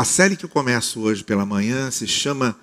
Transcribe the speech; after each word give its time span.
A 0.00 0.04
série 0.04 0.34
que 0.34 0.46
eu 0.46 0.48
começo 0.48 0.98
hoje 1.00 1.22
pela 1.22 1.44
manhã 1.44 1.90
se 1.90 2.06
chama 2.06 2.58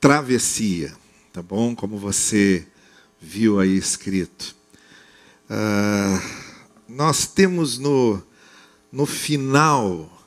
Travessia, 0.00 0.92
tá 1.32 1.40
bom? 1.40 1.72
Como 1.72 1.98
você 1.98 2.66
viu 3.20 3.60
aí 3.60 3.76
escrito. 3.76 4.56
Uh, 5.48 6.20
nós 6.88 7.28
temos 7.28 7.78
no, 7.78 8.20
no 8.90 9.06
final 9.06 10.26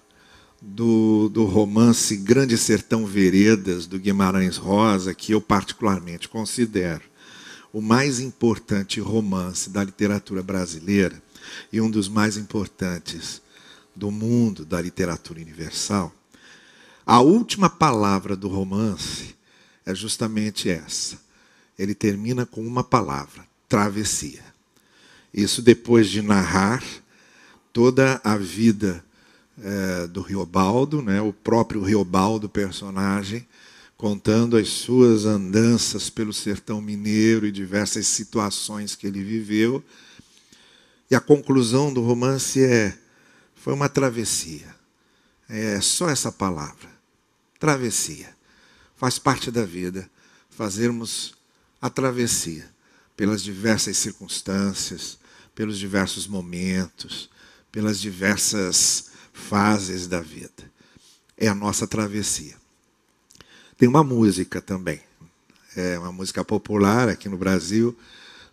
do, 0.62 1.28
do 1.28 1.44
romance 1.44 2.16
Grande 2.16 2.57
Sertão 2.57 3.05
Veredas, 3.05 3.86
do 3.86 4.00
Guimarães 4.00 4.55
Rosa, 4.55 5.14
que 5.14 5.34
eu 5.34 5.41
particularmente 5.41 6.30
considero 6.30 7.04
o 7.73 7.82
mais 7.82 8.21
importante 8.21 9.02
romance 9.02 9.70
da 9.70 9.84
literatura 9.84 10.41
brasileira 10.41 11.21
e 11.73 11.82
um 11.82 11.91
dos 11.91 12.07
mais 12.07 12.38
importantes 12.38 13.41
do 14.00 14.09
mundo 14.09 14.66
da 14.66 14.81
literatura 14.81 15.41
universal, 15.41 16.11
a 17.05 17.20
última 17.20 17.70
palavra 17.70 18.36
do 18.36 18.47
romance 18.47 19.36
é 19.86 19.93
justamente 19.93 20.69
essa. 20.69 21.19
Ele 21.78 21.93
termina 21.93 22.46
com 22.46 22.65
uma 22.65 22.83
palavra: 22.83 23.46
travessia. 23.68 24.43
Isso 25.33 25.61
depois 25.61 26.10
de 26.10 26.21
narrar 26.21 26.83
toda 27.74 28.19
a 28.24 28.38
vida 28.38 29.04
é, 29.61 30.07
do 30.07 30.21
Riobaldo, 30.21 31.02
né, 31.02 31.21
o 31.21 31.33
próprio 31.33 31.83
Riobaldo, 31.83 32.47
personagem, 32.47 33.45
contando 33.97 34.55
as 34.55 34.69
suas 34.69 35.25
andanças 35.25 36.09
pelo 36.09 36.33
sertão 36.33 36.81
mineiro 36.81 37.45
e 37.45 37.52
diversas 37.52 38.08
situações 38.08 38.95
que 38.95 39.05
ele 39.05 39.23
viveu. 39.23 39.83
E 41.11 41.16
a 41.16 41.19
conclusão 41.19 41.91
do 41.91 42.02
romance 42.02 42.63
é 42.63 42.97
foi 43.59 43.73
uma 43.73 43.89
travessia. 43.89 44.73
É 45.47 45.80
só 45.81 46.09
essa 46.09 46.31
palavra. 46.31 46.89
Travessia. 47.59 48.33
Faz 48.95 49.19
parte 49.19 49.52
da 49.52 49.66
vida 49.66 50.09
fazermos 50.49 51.33
a 51.81 51.89
travessia 51.89 52.69
pelas 53.16 53.41
diversas 53.41 53.97
circunstâncias, 53.97 55.17
pelos 55.53 55.77
diversos 55.77 56.27
momentos, 56.27 57.29
pelas 57.71 57.99
diversas 57.99 59.11
fases 59.33 60.07
da 60.07 60.21
vida. 60.21 60.71
É 61.38 61.47
a 61.47 61.55
nossa 61.55 61.88
travessia. 61.88 62.55
Tem 63.77 63.88
uma 63.88 64.03
música 64.03 64.61
também. 64.61 65.01
É 65.75 65.97
uma 65.99 66.11
música 66.11 66.44
popular 66.44 67.07
aqui 67.07 67.29
no 67.29 67.38
Brasil, 67.38 67.97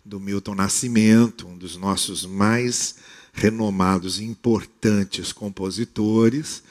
do 0.03 0.19
Milton 0.19 0.55
Nascimento, 0.55 1.47
um 1.47 1.57
dos 1.57 1.75
nossos 1.75 2.25
mais 2.25 2.95
renomados 3.37 4.19
e 4.19 4.25
importantes 4.25 5.31
compositores. 5.31 6.63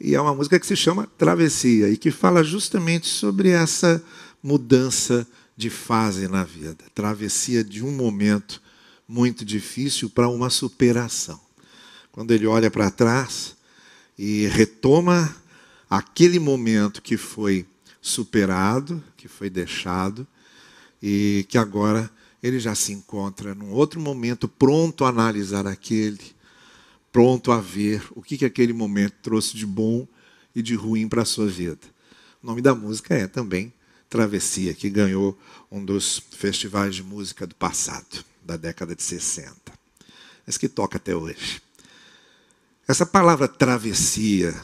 E 0.00 0.14
é 0.14 0.20
uma 0.20 0.32
música 0.34 0.58
que 0.58 0.66
se 0.66 0.76
chama 0.76 1.08
Travessia 1.18 1.88
e 1.90 1.96
que 1.96 2.12
fala 2.12 2.44
justamente 2.44 3.08
sobre 3.08 3.50
essa 3.50 4.02
mudança 4.40 5.26
de 5.56 5.68
fase 5.68 6.28
na 6.28 6.44
vida, 6.44 6.84
travessia 6.94 7.64
de 7.64 7.84
um 7.84 7.90
momento 7.90 8.62
muito 9.08 9.44
difícil 9.44 10.08
para 10.08 10.28
uma 10.28 10.50
superação. 10.50 11.40
Quando 12.12 12.30
ele 12.30 12.46
olha 12.46 12.70
para 12.70 12.92
trás 12.92 13.56
e 14.16 14.46
retoma 14.46 15.34
aquele 15.90 16.38
momento 16.38 17.02
que 17.02 17.16
foi 17.16 17.66
superado, 18.00 19.02
que 19.16 19.26
foi 19.26 19.50
deixado 19.50 20.24
e 21.02 21.44
que 21.48 21.58
agora 21.58 22.08
ele 22.42 22.60
já 22.60 22.74
se 22.74 22.92
encontra 22.92 23.54
num 23.54 23.70
outro 23.72 24.00
momento 24.00 24.48
pronto 24.48 25.04
a 25.04 25.08
analisar 25.08 25.66
aquele, 25.66 26.20
pronto 27.12 27.50
a 27.50 27.60
ver 27.60 28.02
o 28.12 28.22
que, 28.22 28.38
que 28.38 28.44
aquele 28.44 28.72
momento 28.72 29.14
trouxe 29.22 29.56
de 29.56 29.66
bom 29.66 30.06
e 30.54 30.62
de 30.62 30.74
ruim 30.74 31.08
para 31.08 31.22
a 31.22 31.26
sua 31.26 31.46
vida. 31.46 31.86
O 32.42 32.46
nome 32.46 32.62
da 32.62 32.74
música 32.74 33.14
é 33.14 33.26
também 33.26 33.72
Travessia, 34.08 34.72
que 34.72 34.88
ganhou 34.88 35.38
um 35.70 35.84
dos 35.84 36.22
festivais 36.30 36.94
de 36.94 37.02
música 37.02 37.46
do 37.46 37.54
passado, 37.54 38.24
da 38.42 38.56
década 38.56 38.94
de 38.94 39.02
60, 39.02 39.54
mas 40.46 40.56
que 40.56 40.68
toca 40.68 40.96
até 40.96 41.14
hoje. 41.14 41.60
Essa 42.86 43.04
palavra 43.04 43.46
travessia 43.46 44.54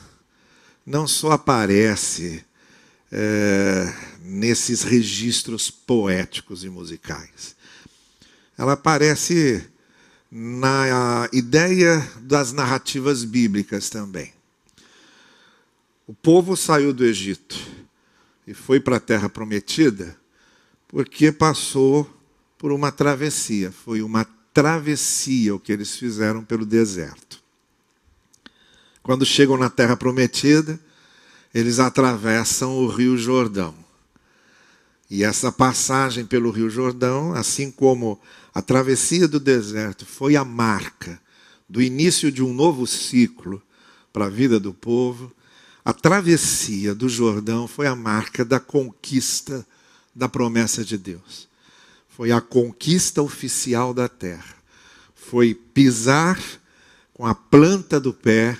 não 0.86 1.06
só 1.06 1.32
aparece 1.32 2.42
é, 3.12 3.94
nesses 4.22 4.82
registros 4.82 5.70
poéticos 5.70 6.64
e 6.64 6.70
musicais, 6.70 7.54
ela 8.56 8.72
aparece 8.74 9.64
na 10.30 11.28
ideia 11.32 12.06
das 12.20 12.52
narrativas 12.52 13.24
bíblicas 13.24 13.88
também. 13.88 14.32
O 16.06 16.12
povo 16.12 16.56
saiu 16.56 16.92
do 16.92 17.04
Egito 17.04 17.56
e 18.46 18.52
foi 18.52 18.78
para 18.78 18.96
a 18.96 19.00
terra 19.00 19.28
prometida 19.28 20.16
porque 20.88 21.32
passou 21.32 22.08
por 22.58 22.72
uma 22.72 22.92
travessia. 22.92 23.72
Foi 23.72 24.02
uma 24.02 24.24
travessia 24.52 25.54
o 25.54 25.58
que 25.58 25.72
eles 25.72 25.96
fizeram 25.96 26.44
pelo 26.44 26.64
deserto. 26.64 27.42
Quando 29.02 29.26
chegam 29.26 29.56
na 29.56 29.68
terra 29.68 29.96
prometida, 29.96 30.78
eles 31.52 31.78
atravessam 31.78 32.76
o 32.76 32.86
Rio 32.86 33.16
Jordão. 33.18 33.83
E 35.14 35.22
essa 35.22 35.52
passagem 35.52 36.26
pelo 36.26 36.50
Rio 36.50 36.68
Jordão, 36.68 37.34
assim 37.34 37.70
como 37.70 38.20
a 38.52 38.60
travessia 38.60 39.28
do 39.28 39.38
deserto, 39.38 40.04
foi 40.04 40.34
a 40.34 40.44
marca 40.44 41.20
do 41.68 41.80
início 41.80 42.32
de 42.32 42.42
um 42.42 42.52
novo 42.52 42.84
ciclo 42.84 43.62
para 44.12 44.24
a 44.24 44.28
vida 44.28 44.58
do 44.58 44.74
povo, 44.74 45.32
a 45.84 45.92
travessia 45.92 46.96
do 46.96 47.08
Jordão 47.08 47.68
foi 47.68 47.86
a 47.86 47.94
marca 47.94 48.44
da 48.44 48.58
conquista 48.58 49.64
da 50.12 50.28
promessa 50.28 50.84
de 50.84 50.98
Deus. 50.98 51.48
Foi 52.08 52.32
a 52.32 52.40
conquista 52.40 53.22
oficial 53.22 53.94
da 53.94 54.08
terra. 54.08 54.56
Foi 55.14 55.54
pisar 55.54 56.42
com 57.12 57.24
a 57.24 57.36
planta 57.36 58.00
do 58.00 58.12
pé 58.12 58.58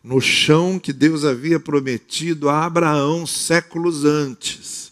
no 0.00 0.20
chão 0.20 0.78
que 0.78 0.92
Deus 0.92 1.24
havia 1.24 1.58
prometido 1.58 2.48
a 2.48 2.64
Abraão 2.64 3.26
séculos 3.26 4.04
antes 4.04 4.91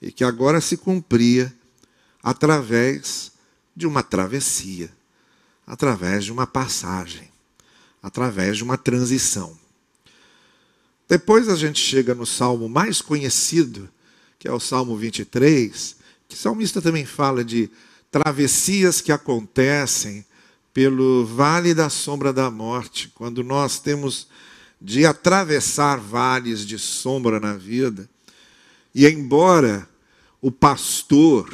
e 0.00 0.12
que 0.12 0.24
agora 0.24 0.60
se 0.60 0.76
cumpria 0.76 1.52
através 2.22 3.32
de 3.74 3.86
uma 3.86 4.02
travessia, 4.02 4.90
através 5.66 6.24
de 6.24 6.32
uma 6.32 6.46
passagem, 6.46 7.30
através 8.02 8.56
de 8.56 8.64
uma 8.64 8.76
transição. 8.76 9.58
Depois 11.08 11.48
a 11.48 11.56
gente 11.56 11.80
chega 11.80 12.14
no 12.14 12.26
salmo 12.26 12.68
mais 12.68 13.00
conhecido, 13.00 13.88
que 14.38 14.46
é 14.46 14.52
o 14.52 14.60
Salmo 14.60 14.96
23, 14.96 15.96
que 16.28 16.34
o 16.34 16.38
salmista 16.38 16.82
também 16.82 17.04
fala 17.04 17.44
de 17.44 17.70
travessias 18.10 19.00
que 19.00 19.10
acontecem 19.10 20.24
pelo 20.72 21.24
vale 21.24 21.74
da 21.74 21.88
sombra 21.88 22.32
da 22.32 22.50
morte, 22.50 23.10
quando 23.14 23.42
nós 23.42 23.80
temos 23.80 24.28
de 24.80 25.04
atravessar 25.04 25.98
vales 25.98 26.64
de 26.64 26.78
sombra 26.78 27.40
na 27.40 27.54
vida. 27.54 28.08
E 28.94 29.06
embora 29.06 29.88
o 30.40 30.50
pastor 30.50 31.52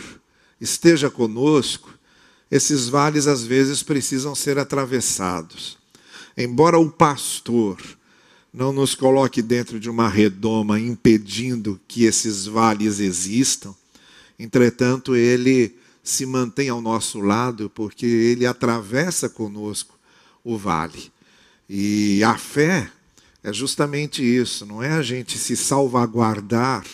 esteja 0.60 1.10
conosco, 1.10 1.92
esses 2.50 2.88
vales 2.88 3.26
às 3.26 3.42
vezes 3.42 3.82
precisam 3.82 4.34
ser 4.34 4.58
atravessados. 4.58 5.78
Embora 6.36 6.78
o 6.78 6.90
pastor 6.90 7.80
não 8.52 8.72
nos 8.72 8.94
coloque 8.94 9.42
dentro 9.42 9.80
de 9.80 9.90
uma 9.90 10.08
redoma 10.08 10.78
impedindo 10.78 11.80
que 11.88 12.04
esses 12.04 12.46
vales 12.46 13.00
existam, 13.00 13.74
entretanto, 14.38 15.16
ele 15.16 15.74
se 16.02 16.26
mantém 16.26 16.68
ao 16.68 16.80
nosso 16.80 17.20
lado 17.20 17.70
porque 17.74 18.06
ele 18.06 18.46
atravessa 18.46 19.28
conosco 19.28 19.98
o 20.44 20.56
vale. 20.56 21.10
E 21.68 22.22
a 22.22 22.36
fé 22.36 22.90
é 23.42 23.52
justamente 23.52 24.22
isso, 24.22 24.66
não 24.66 24.82
é 24.82 24.92
a 24.92 25.02
gente 25.02 25.38
se 25.38 25.56
salvaguardar 25.56 26.84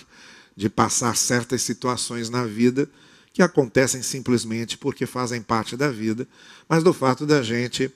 de 0.61 0.69
passar 0.69 1.17
certas 1.17 1.63
situações 1.63 2.29
na 2.29 2.45
vida 2.45 2.87
que 3.33 3.41
acontecem 3.41 4.03
simplesmente 4.03 4.77
porque 4.77 5.07
fazem 5.07 5.41
parte 5.41 5.75
da 5.75 5.89
vida, 5.89 6.29
mas 6.69 6.85
do 6.85 6.93
fato 6.93 7.25
da 7.25 7.43
gente 7.43 7.91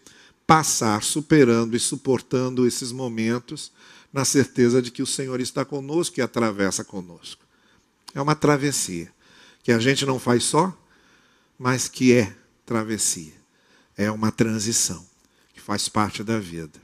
passar 0.46 1.02
superando 1.02 1.76
e 1.76 1.78
suportando 1.78 2.66
esses 2.66 2.90
momentos 2.90 3.70
na 4.10 4.24
certeza 4.24 4.80
de 4.80 4.90
que 4.90 5.02
o 5.02 5.06
Senhor 5.06 5.42
está 5.42 5.62
conosco 5.62 6.18
e 6.18 6.22
atravessa 6.22 6.82
conosco. 6.82 7.44
É 8.14 8.22
uma 8.22 8.34
travessia 8.34 9.12
que 9.62 9.70
a 9.70 9.78
gente 9.78 10.06
não 10.06 10.18
faz 10.18 10.44
só, 10.44 10.74
mas 11.58 11.86
que 11.86 12.14
é 12.14 12.34
travessia. 12.64 13.34
É 13.94 14.10
uma 14.10 14.32
transição 14.32 15.04
que 15.52 15.60
faz 15.60 15.86
parte 15.86 16.24
da 16.24 16.38
vida. 16.38 16.80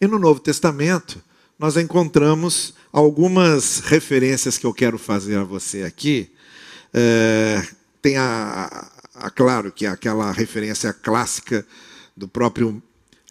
E 0.00 0.06
no 0.06 0.16
Novo 0.16 0.38
Testamento, 0.38 1.20
nós 1.58 1.76
encontramos 1.76 2.74
algumas 2.92 3.80
referências 3.80 4.58
que 4.58 4.66
eu 4.66 4.74
quero 4.74 4.98
fazer 4.98 5.36
a 5.36 5.44
você 5.44 5.82
aqui. 5.82 6.30
É, 6.92 7.66
tem 8.00 8.16
a, 8.16 8.90
a, 9.14 9.30
claro 9.30 9.70
que 9.72 9.86
aquela 9.86 10.30
referência 10.32 10.92
clássica 10.92 11.66
do 12.16 12.28
próprio 12.28 12.82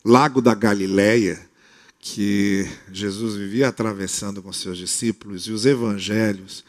Lago 0.04 0.42
da 0.42 0.56
Galileia, 0.56 1.40
que 2.00 2.68
Jesus 2.92 3.36
vivia 3.36 3.68
atravessando 3.68 4.42
com 4.42 4.52
seus 4.52 4.78
discípulos 4.78 5.44
e 5.44 5.52
os 5.52 5.66
evangelhos 5.66 6.64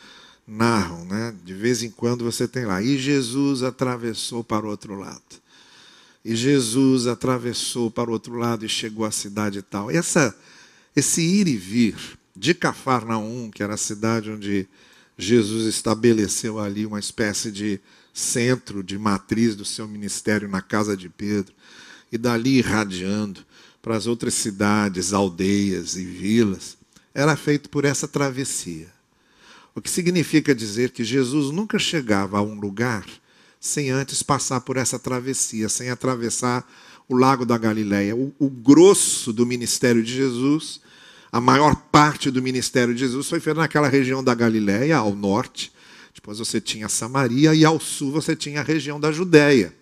narram, 0.47 1.05
né? 1.07 1.35
De 1.43 1.55
vez 1.55 1.83
em 1.83 1.91
quando 1.91 2.25
você 2.25 2.47
tem 2.47 2.67
lá, 2.67 2.83
e 2.83 2.99
Jesus 2.99 3.63
atravessou 3.63 4.45
para 4.45 4.67
o 4.67 4.69
outro 4.69 4.95
lado. 4.95 5.23
E 6.25 6.37
Jesus 6.37 7.07
atravessou 7.07 7.91
para 7.91 8.11
o 8.11 8.13
outro 8.13 8.37
lado 8.37 8.65
e 8.65 8.69
chegou 8.69 9.05
à 9.05 9.11
cidade 9.11 9.59
e 9.59 9.63
tal. 9.63 9.91
Essa, 9.91 10.37
esse 10.95 11.23
ir 11.23 11.49
e 11.49 11.57
vir 11.57 11.97
de 12.35 12.55
Cafarnaum, 12.55 13.51
que 13.51 13.63
era 13.63 13.75
a 13.75 13.79
cidade 13.79 14.31
onde 14.31 14.69
Jesus 15.17 15.67
estabeleceu 15.67 16.59
ali 16.59 16.85
uma 16.87 16.99
espécie 16.99 17.51
de 17.51 17.81
centro, 18.13 18.83
de 18.83 18.99
matriz 18.99 19.55
do 19.55 19.65
seu 19.65 19.87
ministério 19.89 20.49
na 20.49 20.61
casa 20.61 20.97
de 20.97 21.09
Pedro, 21.09 21.55
e 22.11 22.19
dali 22.19 22.59
irradiando 22.59 23.45
para 23.81 23.97
as 23.97 24.07
outras 24.07 24.35
cidades, 24.35 25.13
aldeias 25.13 25.97
e 25.97 26.05
vilas, 26.05 26.77
era 27.15 27.37
feito 27.37 27.69
por 27.69 27.85
essa 27.85 28.07
travessia. 28.07 28.89
O 29.75 29.81
que 29.81 29.91
significa 29.91 30.55
dizer 30.55 30.91
que 30.91 31.03
Jesus 31.03 31.51
nunca 31.51 31.79
chegava 31.79 32.39
a 32.39 32.43
um 32.43 32.55
lugar 32.55 33.07
sem 33.59 33.91
antes 33.91 34.23
passar 34.23 34.61
por 34.61 34.77
essa 34.77 34.99
travessia, 34.99 35.69
sem 35.69 35.89
atravessar 35.89 36.69
o 37.13 37.17
lago 37.17 37.45
da 37.45 37.59
Galileia. 37.59 38.17
O, 38.17 38.33
o, 38.39 38.49
grosso 38.49 39.33
do 39.33 39.45
ministério 39.45 40.03
de 40.03 40.13
Jesus, 40.13 40.81
a 41.31 41.41
maior 41.41 41.77
parte 41.77 42.31
do 42.31 42.43
ministério 42.43 42.95
de 42.95 43.01
Jesus 43.01 43.29
foi 43.29 43.39
feito 43.39 43.59
naquela 43.59 43.89
região 43.89 44.25
da 44.25 44.35
Galileia, 44.35 44.97
ao 44.97 45.15
norte. 45.15 45.73
Depois 46.15 46.39
você 46.39 46.61
tinha 46.61 46.89
Samaria 46.89 47.55
e 47.55 47.65
ao 47.65 47.79
sul 47.79 48.11
você 48.11 48.35
tinha 48.35 48.61
a 48.61 48.65
região 48.65 48.99
da 48.99 49.13
Judéia, 49.13 49.75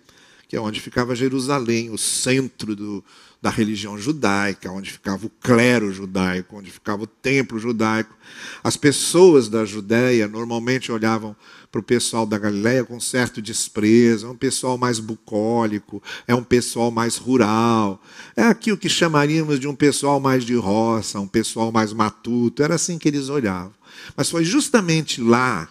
que 0.50 0.56
é 0.56 0.61
onde 0.61 0.81
ficava 0.81 1.14
Jerusalém, 1.14 1.91
o 1.91 1.97
centro 1.97 2.75
do, 2.75 3.05
da 3.41 3.49
religião 3.50 3.97
judaica, 3.97 4.69
onde 4.73 4.91
ficava 4.91 5.25
o 5.25 5.31
clero 5.31 5.93
judaico, 5.93 6.56
onde 6.56 6.73
ficava 6.73 7.05
o 7.05 7.06
templo 7.06 7.56
judaico. 7.56 8.12
As 8.61 8.76
pessoas 8.76 9.49
da 9.49 9.64
Judéia 9.64 10.26
normalmente 10.26 10.91
olhavam 10.91 11.37
para 11.70 11.81
o 11.81 11.85
pessoal 11.85 12.26
da 12.26 12.37
Galiléia 12.37 12.82
com 12.82 12.99
certo 12.99 13.41
desprezo, 13.41 14.26
é 14.26 14.31
um 14.31 14.37
pessoal 14.37 14.76
mais 14.76 14.99
bucólico, 14.99 16.02
é 16.26 16.35
um 16.35 16.43
pessoal 16.43 16.91
mais 16.91 17.17
rural, 17.17 18.02
é 18.35 18.43
aquilo 18.43 18.76
que 18.76 18.88
chamaríamos 18.88 19.61
de 19.61 19.69
um 19.69 19.75
pessoal 19.76 20.19
mais 20.19 20.44
de 20.44 20.56
roça, 20.56 21.20
um 21.20 21.29
pessoal 21.29 21.70
mais 21.70 21.93
matuto, 21.93 22.61
era 22.61 22.75
assim 22.75 22.99
que 22.99 23.06
eles 23.06 23.29
olhavam. 23.29 23.73
Mas 24.17 24.29
foi 24.29 24.43
justamente 24.43 25.20
lá, 25.20 25.69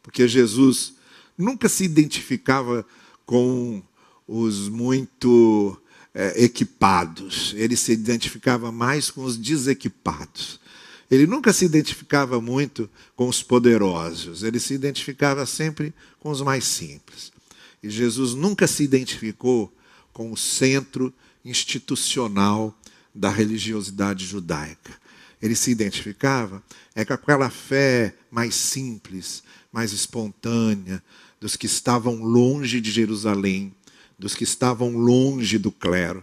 porque 0.00 0.28
Jesus 0.28 0.94
nunca 1.36 1.68
se 1.68 1.82
identificava 1.82 2.86
com 3.26 3.82
os 4.40 4.68
muito 4.68 5.76
é, 6.14 6.42
equipados, 6.42 7.52
ele 7.56 7.76
se 7.76 7.92
identificava 7.92 8.72
mais 8.72 9.10
com 9.10 9.24
os 9.24 9.36
desequipados. 9.36 10.58
Ele 11.10 11.26
nunca 11.26 11.52
se 11.52 11.66
identificava 11.66 12.40
muito 12.40 12.88
com 13.14 13.28
os 13.28 13.42
poderosos, 13.42 14.42
ele 14.42 14.58
se 14.58 14.72
identificava 14.72 15.44
sempre 15.44 15.92
com 16.18 16.30
os 16.30 16.40
mais 16.40 16.64
simples. 16.64 17.30
E 17.82 17.90
Jesus 17.90 18.32
nunca 18.32 18.66
se 18.66 18.82
identificou 18.82 19.70
com 20.14 20.32
o 20.32 20.36
centro 20.36 21.12
institucional 21.44 22.74
da 23.14 23.28
religiosidade 23.28 24.24
judaica. 24.24 24.98
Ele 25.42 25.54
se 25.54 25.70
identificava 25.70 26.62
é 26.94 27.04
com 27.04 27.12
aquela 27.12 27.50
fé 27.50 28.14
mais 28.30 28.54
simples, 28.54 29.42
mais 29.70 29.92
espontânea, 29.92 31.02
dos 31.38 31.56
que 31.56 31.66
estavam 31.66 32.22
longe 32.22 32.80
de 32.80 32.90
Jerusalém, 32.90 33.74
dos 34.22 34.36
que 34.36 34.44
estavam 34.44 34.96
longe 34.96 35.58
do 35.58 35.72
clero, 35.72 36.22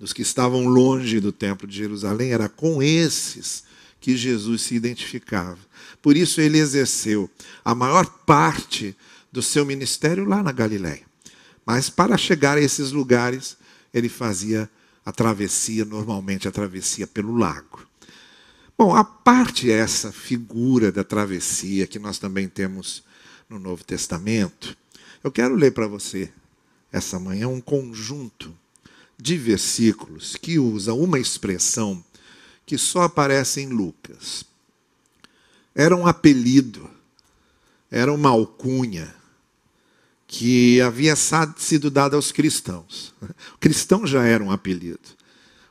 dos 0.00 0.12
que 0.12 0.20
estavam 0.20 0.66
longe 0.66 1.20
do 1.20 1.30
templo 1.30 1.64
de 1.64 1.76
Jerusalém, 1.76 2.32
era 2.32 2.48
com 2.48 2.82
esses 2.82 3.62
que 4.00 4.16
Jesus 4.16 4.62
se 4.62 4.74
identificava. 4.74 5.60
Por 6.02 6.16
isso 6.16 6.40
ele 6.40 6.58
exerceu 6.58 7.30
a 7.64 7.72
maior 7.72 8.04
parte 8.26 8.96
do 9.30 9.40
seu 9.40 9.64
ministério 9.64 10.24
lá 10.24 10.42
na 10.42 10.50
Galiléia. 10.50 11.04
Mas 11.64 11.88
para 11.88 12.18
chegar 12.18 12.58
a 12.58 12.60
esses 12.60 12.90
lugares, 12.90 13.56
ele 13.94 14.08
fazia 14.08 14.68
a 15.04 15.12
travessia, 15.12 15.84
normalmente 15.84 16.48
a 16.48 16.50
travessia 16.50 17.06
pelo 17.06 17.36
lago. 17.36 17.86
Bom, 18.76 18.92
a 18.92 19.04
parte 19.04 19.70
essa 19.70 20.10
figura 20.10 20.90
da 20.90 21.04
travessia 21.04 21.86
que 21.86 22.00
nós 22.00 22.18
também 22.18 22.48
temos 22.48 23.04
no 23.48 23.60
Novo 23.60 23.84
Testamento, 23.84 24.76
eu 25.22 25.30
quero 25.30 25.54
ler 25.54 25.70
para 25.70 25.86
você 25.86 26.32
essa 26.96 27.20
manhã 27.20 27.48
um 27.48 27.60
conjunto 27.60 28.56
de 29.18 29.36
versículos 29.36 30.34
que 30.36 30.58
usa 30.58 30.94
uma 30.94 31.18
expressão 31.18 32.02
que 32.64 32.78
só 32.78 33.02
aparece 33.02 33.60
em 33.60 33.68
Lucas. 33.68 34.44
Era 35.74 35.94
um 35.94 36.06
apelido, 36.06 36.90
era 37.90 38.12
uma 38.12 38.30
alcunha 38.30 39.14
que 40.26 40.80
havia 40.80 41.14
sido 41.56 41.90
dada 41.90 42.16
aos 42.16 42.32
cristãos. 42.32 43.14
O 43.54 43.58
cristão 43.58 44.06
já 44.06 44.24
era 44.24 44.42
um 44.42 44.50
apelido. 44.50 45.16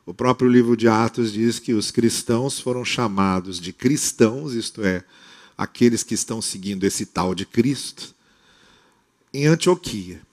O 0.06 0.14
próprio 0.14 0.50
livro 0.50 0.78
de 0.78 0.88
Atos 0.88 1.34
diz 1.34 1.58
que 1.58 1.74
os 1.74 1.90
cristãos 1.90 2.60
foram 2.60 2.86
chamados 2.86 3.60
de 3.60 3.74
cristãos, 3.74 4.54
isto 4.54 4.84
é, 4.84 5.04
aqueles 5.58 6.04
que 6.04 6.14
estão 6.14 6.42
seguindo 6.42 6.84
esse 6.84 7.06
tal 7.06 7.34
de 7.34 7.46
Cristo, 7.46 8.14
em 9.34 9.48
Antioquia 9.48 10.25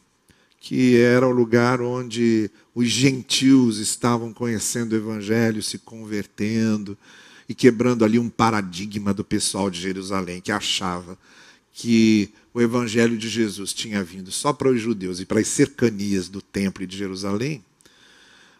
que 0.62 0.96
era 0.96 1.26
o 1.26 1.32
lugar 1.32 1.80
onde 1.80 2.48
os 2.72 2.86
gentios 2.88 3.78
estavam 3.78 4.32
conhecendo 4.32 4.92
o 4.92 4.96
evangelho, 4.96 5.60
se 5.60 5.76
convertendo 5.76 6.96
e 7.48 7.54
quebrando 7.54 8.04
ali 8.04 8.16
um 8.16 8.28
paradigma 8.30 9.12
do 9.12 9.24
pessoal 9.24 9.68
de 9.68 9.80
Jerusalém 9.80 10.40
que 10.40 10.52
achava 10.52 11.18
que 11.72 12.30
o 12.54 12.60
evangelho 12.60 13.18
de 13.18 13.28
Jesus 13.28 13.72
tinha 13.72 14.04
vindo 14.04 14.30
só 14.30 14.52
para 14.52 14.68
os 14.68 14.80
judeus 14.80 15.18
e 15.18 15.26
para 15.26 15.40
as 15.40 15.48
cercanias 15.48 16.28
do 16.28 16.40
templo 16.40 16.86
de 16.86 16.96
Jerusalém. 16.96 17.64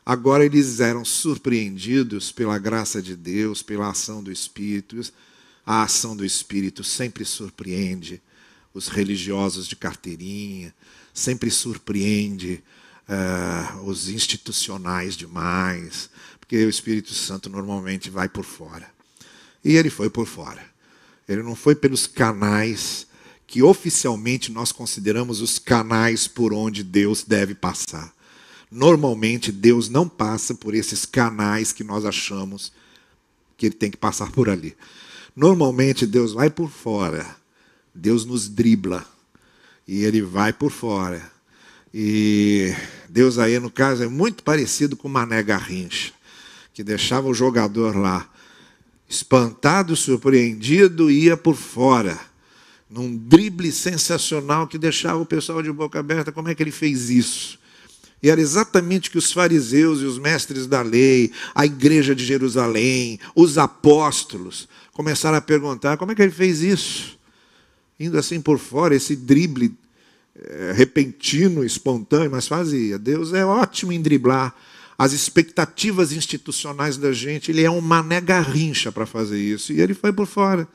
Agora 0.05 0.45
eles 0.45 0.81
eram 0.81 1.05
surpreendidos 1.05 2.33
pela 2.33 2.59
graça 2.59 3.01
de 3.01 3.15
Deus, 3.15 3.63
pela 3.63 3.89
ação 3.89 4.25
do 4.25 4.33
Espírito. 4.33 5.01
A 5.65 5.85
ação 5.85 6.17
do 6.17 6.25
Espírito 6.25 6.83
sempre 6.83 7.25
surpreende 7.25 8.21
os 8.75 8.89
religiosos 8.89 9.69
de 9.69 9.77
carteirinha, 9.77 10.75
sempre 11.12 11.50
surpreende 11.50 12.62
uh, 13.09 13.82
os 13.82 14.09
institucionais 14.09 15.17
demais, 15.17 16.09
porque 16.41 16.64
o 16.64 16.70
Espírito 16.70 17.12
Santo 17.14 17.49
normalmente 17.50 18.11
vai 18.11 18.29
por 18.29 18.44
fora. 18.44 18.88
E 19.64 19.76
ele 19.76 19.91
foi 19.91 20.10
por 20.10 20.27
fora. 20.27 20.65
Ele 21.29 21.43
não 21.43 21.55
foi 21.55 21.75
pelos 21.75 22.06
canais 22.06 23.06
que 23.46 23.63
oficialmente 23.63 24.51
nós 24.51 24.72
consideramos 24.72 25.41
os 25.41 25.58
canais 25.58 26.27
por 26.27 26.53
onde 26.53 26.82
Deus 26.82 27.22
deve 27.22 27.55
passar. 27.55 28.13
Normalmente 28.70 29.53
Deus 29.53 29.89
não 29.91 30.08
passa 30.08 30.55
por 30.55 30.75
esses 30.75 31.05
canais 31.05 31.72
que 31.72 31.84
nós 31.84 32.05
achamos 32.06 32.72
que 33.56 33.67
ele 33.67 33.75
tem 33.75 33.91
que 33.91 33.98
passar 33.98 34.31
por 34.32 34.48
ali. 34.48 34.75
Normalmente 35.37 36.06
Deus 36.06 36.32
vai 36.32 36.48
por 36.48 36.70
fora. 36.70 37.37
Deus 37.94 38.25
nos 38.25 38.48
dribla 38.48 39.06
e 39.86 40.05
ele 40.05 40.22
vai 40.22 40.53
por 40.53 40.70
fora. 40.70 41.31
E 41.93 42.74
Deus 43.08 43.39
aí, 43.39 43.58
no 43.58 43.70
caso, 43.70 44.03
é 44.03 44.08
muito 44.08 44.43
parecido 44.43 44.96
com 44.96 45.08
Mané 45.08 45.43
Garrincha, 45.43 46.12
que 46.72 46.82
deixava 46.82 47.29
o 47.29 47.34
jogador 47.34 47.96
lá, 47.96 48.29
espantado, 49.08 49.94
surpreendido, 49.94 51.10
ia 51.10 51.36
por 51.36 51.55
fora, 51.55 52.19
num 52.89 53.15
drible 53.17 53.70
sensacional 53.70 54.67
que 54.67 54.79
deixava 54.79 55.19
o 55.19 55.27
pessoal 55.27 55.62
de 55.62 55.70
boca 55.70 55.98
aberta. 55.98 56.32
Como 56.32 56.48
é 56.48 56.55
que 56.55 56.62
ele 56.62 56.70
fez 56.70 57.10
isso? 57.10 57.58
E 58.22 58.31
era 58.31 58.41
exatamente 58.41 59.10
que 59.10 59.19
os 59.19 59.32
fariseus 59.32 60.01
e 60.01 60.05
os 60.05 60.19
mestres 60.19 60.67
da 60.67 60.81
lei, 60.81 61.32
a 61.55 61.67
igreja 61.67 62.15
de 62.15 62.24
Jerusalém, 62.24 63.19
os 63.34 63.58
apóstolos, 63.58 64.69
começaram 64.93 65.36
a 65.36 65.41
perguntar: 65.41 65.96
como 65.96 66.12
é 66.12 66.15
que 66.15 66.22
ele 66.22 66.31
fez 66.31 66.62
isso? 66.62 67.19
Indo 68.05 68.19
assim 68.19 68.41
por 68.41 68.59
fora, 68.59 68.94
esse 68.94 69.17
drible 69.17 69.75
é, 70.35 70.73
repentino, 70.75 71.65
espontâneo, 71.65 72.31
mas 72.31 72.49
fazia. 72.49 72.99
Deus 72.99 73.32
é 73.32 73.44
ótimo 73.44 73.93
em 73.93 74.01
driblar 74.01 74.55
as 74.99 75.13
expectativas 75.13 76.13
institucionais 76.13 76.97
da 76.97 77.13
gente. 77.13 77.51
Ele 77.51 77.63
é 77.63 77.71
um 77.71 77.81
mané 77.81 78.21
garrincha 78.21 78.93
para 78.93 79.06
fazer 79.06 79.41
isso. 79.41 79.73
E 79.73 79.81
ele 79.81 79.94
foi 79.94 80.13
por 80.13 80.27
fora. 80.27 80.67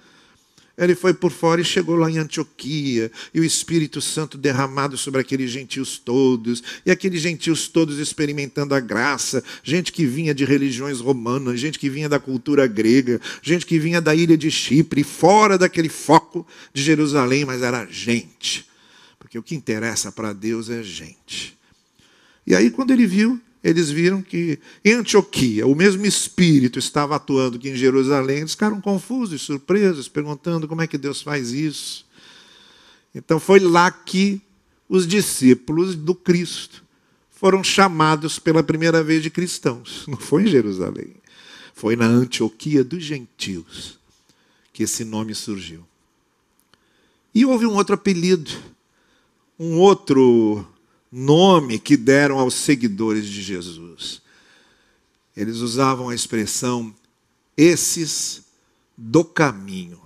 Ele 0.77 0.93
foi 0.93 1.12
por 1.12 1.31
fora 1.31 1.60
e 1.60 1.65
chegou 1.65 1.96
lá 1.96 2.10
em 2.10 2.19
Antioquia, 2.19 3.12
e 3.34 3.39
o 3.39 3.43
Espírito 3.43 4.00
Santo 4.00 4.38
derramado 4.38 4.96
sobre 4.96 5.19
aqueles 5.19 5.50
gentios 5.50 5.98
todos, 5.98 6.62
e 6.86 6.91
aqueles 6.91 7.19
gentios 7.19 7.67
todos 7.67 7.98
experimentando 7.98 8.75
a 8.75 8.79
graça, 8.79 9.43
gente 9.63 9.91
que 9.91 10.05
vinha 10.05 10.36
de 10.36 10.46
religiões 10.46 11.00
romanas, 11.00 11.60
gente 11.60 11.79
que 11.79 11.89
vinha 11.89 12.07
da 12.07 12.19
cultura 12.19 12.67
grega, 12.67 13.19
gente 13.41 13.65
que 13.65 13.79
vinha 13.79 14.00
da 14.00 14.13
ilha 14.13 14.38
de 14.38 14.51
Chipre, 14.51 15.03
fora 15.03 15.57
daquele 15.57 15.89
foco 15.89 16.46
de 16.72 16.84
Jerusalém, 16.84 17.43
mas 17.43 17.63
era 17.63 17.88
gente. 17.89 18.67
Porque 19.17 19.39
o 19.39 19.43
que 19.43 19.55
interessa 19.55 20.12
para 20.12 20.31
Deus 20.31 20.69
é 20.69 20.84
gente. 20.84 21.57
E 22.46 22.55
aí, 22.55 22.69
quando 22.69 22.91
ele 22.91 23.07
viu, 23.07 23.41
eles 23.67 23.89
viram 23.89 24.21
que 24.21 24.57
em 24.83 24.93
Antioquia 24.93 25.67
o 25.67 25.75
mesmo 25.75 26.05
espírito 26.05 26.79
estava 26.79 27.17
atuando 27.17 27.59
que 27.59 27.67
em 27.67 27.75
Jerusalém. 27.75 28.38
Eles 28.38 28.51
ficaram 28.51 28.79
confusos, 28.79 29.41
surpresos, 29.41 30.07
perguntando 30.07 30.69
como 30.69 30.81
é 30.81 30.88
que 30.88 30.97
Deus 30.97 31.21
faz 31.21 31.51
isso. 31.51 32.05
Então 33.13 33.41
foi 33.41 33.59
lá 33.59 33.91
que 33.91 34.41
os 34.88 35.05
discípulos 35.05 35.95
do 35.95 36.15
Cristo 36.15 36.81
foram 37.29 37.62
chamados 37.62 38.39
pela 38.39 38.63
primeira 38.63 39.03
vez 39.03 39.21
de 39.21 39.29
cristãos. 39.29 40.05
Não 40.07 40.17
foi 40.17 40.43
em 40.43 40.47
Jerusalém, 40.47 41.15
foi 41.74 41.97
na 41.97 42.05
Antioquia 42.05 42.86
dos 42.86 43.03
gentios 43.03 44.00
que 44.71 44.83
esse 44.83 45.03
nome 45.03 45.36
surgiu. 45.36 45.86
E 47.36 47.43
houve 47.43 47.65
um 47.65 47.74
outro 47.74 47.95
apelido, 47.95 48.50
um 49.59 49.77
outro 49.77 50.65
nome 51.11 51.79
que 51.79 51.95
deram 51.95 52.39
aos 52.39 52.53
seguidores 52.53 53.25
de 53.25 53.41
Jesus. 53.41 54.21
Eles 55.35 55.57
usavam 55.57 56.09
a 56.09 56.15
expressão 56.15 56.93
esses 57.55 58.43
do 58.97 59.23
caminho. 59.23 60.01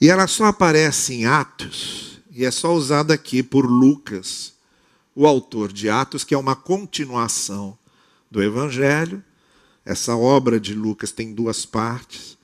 E 0.00 0.08
ela 0.08 0.26
só 0.26 0.46
aparece 0.46 1.14
em 1.14 1.26
Atos, 1.26 2.20
e 2.30 2.44
é 2.44 2.50
só 2.50 2.72
usada 2.72 3.12
aqui 3.12 3.42
por 3.42 3.66
Lucas, 3.66 4.54
o 5.14 5.26
autor 5.26 5.72
de 5.72 5.90
Atos, 5.90 6.24
que 6.24 6.34
é 6.34 6.38
uma 6.38 6.56
continuação 6.56 7.76
do 8.30 8.42
Evangelho. 8.42 9.22
Essa 9.84 10.16
obra 10.16 10.58
de 10.58 10.72
Lucas 10.72 11.12
tem 11.12 11.34
duas 11.34 11.66
partes. 11.66 12.38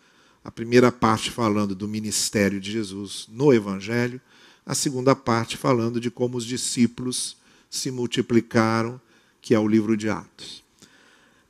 A 0.45 0.51
primeira 0.51 0.93
parte 0.93 1.31
falando 1.31 1.75
do 1.75 1.89
ministério 1.89 2.61
de 2.61 2.73
Jesus 2.73 3.27
no 3.31 3.53
Evangelho, 3.53 4.21
a 4.67 4.75
segunda 4.75 5.15
parte 5.15 5.57
falando 5.57 6.01
de 6.01 6.11
como 6.11 6.37
os 6.37 6.45
discípulos 6.45 7.37
se 7.71 7.91
multiplicaram, 7.93 9.01
que 9.41 9.55
é 9.55 9.59
o 9.59 9.69
livro 9.69 9.97
de 9.97 10.11
Atos. 10.11 10.65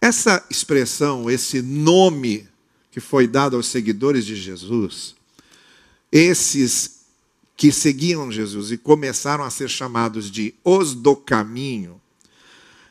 Essa 0.00 0.44
expressão, 0.50 1.30
esse 1.30 1.62
nome 1.62 2.46
que 2.90 3.00
foi 3.00 3.26
dado 3.26 3.56
aos 3.56 3.66
seguidores 3.66 4.26
de 4.26 4.37
Jesus, 4.37 5.16
esses 6.12 7.06
que 7.56 7.73
seguiam 7.73 8.30
Jesus 8.30 8.70
e 8.70 8.76
começaram 8.76 9.42
a 9.42 9.50
ser 9.50 9.68
chamados 9.68 10.30
de 10.30 10.54
os 10.62 10.94
do 10.94 11.16
caminho, 11.16 11.99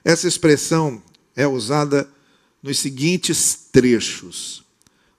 essa 0.04 0.28
expressão 0.28 1.02
é 1.36 1.48
usada 1.48 2.10
nos 2.64 2.80
seguintes 2.80 3.68
trechos 3.72 4.64